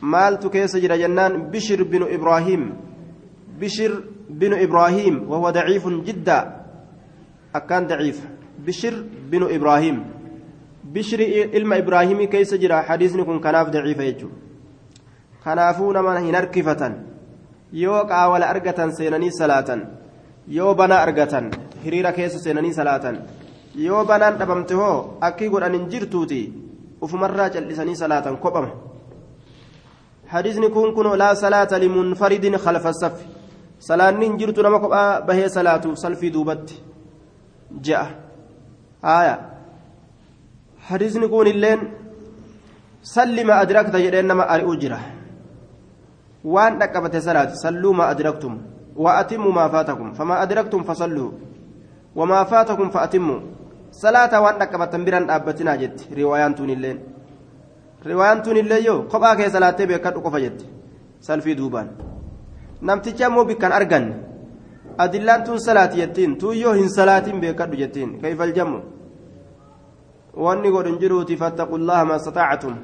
مالت 0.02 0.46
كيس 0.46 0.76
جرى 0.76 0.98
جنان 0.98 1.50
بشر 1.54 1.82
بن 1.82 2.02
إبراهيم. 2.10 2.62
بشر 3.60 3.92
بن 4.30 4.52
إبراهيم 4.66 5.30
وهو 5.30 5.50
ضعيف 5.50 5.88
جدا. 5.88 6.38
أكان 7.54 7.86
ضعيف. 7.86 8.18
بشر 8.66 8.94
بن 9.30 9.42
إبراهيم. 9.54 9.96
بشر 10.84 11.20
إلما 11.54 11.78
إبراهيم 11.78 12.18
كيس 12.26 12.54
جرى 12.54 12.82
حديثني 12.82 13.24
كن 13.24 13.38
كناف 13.38 13.70
ضعيف 13.70 13.98
يجو. 13.98 14.28
كنافون 15.44 15.96
من 16.02 16.16
هنركفة 16.26 16.82
يوقع 17.72 18.26
ولا 18.26 18.50
أرقة 18.50 18.90
سينني 18.90 19.30
صلاة 19.30 19.70
yoo 20.48 20.74
banaa 20.74 21.02
argatan 21.02 21.50
hiriira 21.84 22.12
keessa 22.12 22.38
seenanii 22.38 22.74
salaatan 22.74 23.18
yoo 23.74 24.04
banaan 24.04 24.38
dhabamte 24.38 24.74
hoo 24.74 25.18
akkii 25.20 25.48
godhan 25.48 25.74
hin 25.78 25.88
jirtuuti 25.94 26.40
ufumarraa 27.00 27.50
callisanii 27.50 27.96
salaatan 27.96 28.36
kophama 28.44 28.70
hadiisni 30.26 30.70
kun 30.70 30.94
kun 30.94 31.18
laa 31.18 31.34
salaata 31.34 31.78
limunfaridin 31.78 32.58
khalfa 32.58 32.92
saffi 32.92 33.26
salaanni 33.78 34.26
hin 34.26 34.38
jirtu 34.38 34.62
nama 34.62 34.80
kophaa 34.80 35.20
bahee 35.26 35.48
salaatu 35.48 35.96
salfii 35.96 36.30
duubatti 36.36 36.82
je'a 37.88 38.06
haaya 39.02 39.36
hadiisni 40.88 41.28
kun 41.28 41.46
illeen 41.46 41.80
sallima 43.02 43.58
adrakta 43.66 43.98
jedheen 44.06 44.26
nama 44.26 44.48
ari'uu 44.54 44.76
jira 44.84 45.00
waan 46.54 46.78
dhaqqabate 46.80 47.20
salaati 47.28 47.62
salluu 47.64 47.92
ma 48.00 48.08
adraktum 48.14 48.58
وأتموا 48.96 49.52
ما 49.52 49.68
فاتكم. 49.68 50.12
فما 50.12 50.42
أدركتم 50.42 50.82
فصلوا. 50.82 51.30
وما 52.16 52.44
فاتكم 52.44 52.90
فأتموا. 52.90 53.40
صلاة 53.92 54.40
وأن 54.40 54.64
كبتن 54.64 55.04
بران 55.04 55.30
أبتنا 55.30 55.76
جت. 55.76 56.08
روايان 56.18 56.54
تون 56.54 56.70
اللين 56.70 56.98
روايان 58.06 58.42
تون 58.42 58.56
اللين 58.56 58.84
يو. 58.84 58.96
قبا 59.12 59.34
كي 59.34 59.50
صلاة 59.50 59.76
بيكت 59.76 60.16
وقفا 60.16 60.38
جت. 60.38 60.60
سلفي 61.20 61.54
دوبان. 61.54 61.88
نمتجا 62.82 63.28
مو 63.28 63.44
بكان 63.44 63.72
أرغن. 63.72 64.04
أدلان 65.00 65.44
تون 65.44 65.58
صلاة 65.58 65.92
يتين. 65.92 66.38
تو 66.38 66.52
يو 66.52 66.70
هن 66.70 66.88
صلاة 66.88 67.26
بيكت 67.28 67.70
جتين. 67.80 68.20
كيف 68.20 68.42
الجمع 68.42 68.80
وأني 70.34 70.68
قد 70.68 70.86
انجروتي 70.86 71.36
فاتقوا 71.36 71.78
الله 71.78 72.04
ما 72.04 72.16
استطعتم. 72.16 72.74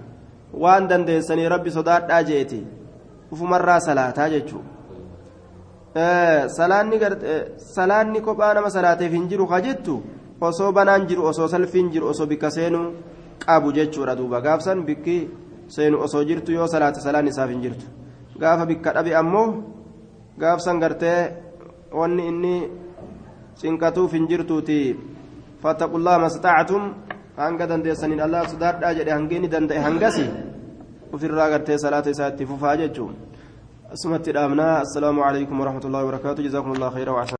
وأن 0.54 0.88
دندسني 0.88 1.48
ربي 1.48 1.70
صدات 1.70 2.10
أجيتي. 2.10 2.64
وفمرة 3.32 3.78
صلاة 3.78 4.28
جتشو. 4.28 4.60
Salaanni 6.56 8.20
kophaa 8.20 8.54
nama 8.54 8.70
salaateef 8.70 9.12
hin 9.12 9.28
jiru 9.28 9.46
jettu 9.62 10.02
osoo 10.40 10.72
banaan 10.72 11.06
jiru 11.06 11.24
osoo 11.26 11.48
salfiin 11.48 11.90
jiru 11.92 12.08
osoo 12.08 12.26
bikka 12.26 12.50
seenu 12.50 12.80
qabu 13.38 13.72
jechuudha 13.72 14.16
duuba 14.16 14.40
gaafsan 14.40 14.84
bikki 14.84 15.30
seenu 15.68 16.00
osoo 16.00 16.24
jirtu 16.24 16.52
yoo 16.52 16.66
salaate 16.66 17.00
salaan 17.00 17.26
isaaf 17.26 17.50
hin 17.50 17.62
jirtu 17.62 17.86
gaafa 18.40 18.66
bikka 18.66 18.92
dhabe 18.94 19.14
ammoo 19.14 19.48
gaafsan 20.38 20.80
gartee 20.80 21.30
wanni 21.92 22.28
inni 22.28 22.54
cinqatuuf 23.60 24.12
hin 24.12 24.26
jirtuuti 24.28 24.78
fattaqullaa 25.62 26.18
mastaactum 26.18 26.94
hanga 27.36 27.66
dandeessaniin 27.66 28.20
allah 28.26 28.48
sodaadhaa 28.48 28.94
jedhe 28.98 29.12
hangeenni 29.12 29.48
danda'e 29.54 29.78
hangasi 29.86 30.24
ofirraa 31.12 31.50
gartee 31.52 31.78
salaata 31.78 32.10
isaa 32.10 32.28
itti 32.32 32.46
fufaa 32.46 32.76
jechuudha. 32.76 33.31
أسمت 33.92 34.28
الأمناء 34.28 34.82
السلام 34.82 35.20
عليكم 35.20 35.60
ورحمة 35.60 35.84
الله 35.84 36.04
وبركاته. 36.04 36.42
جزاكم 36.42 36.72
الله 36.72 36.90
خيرا 36.90 37.10
وأحسن 37.12 37.30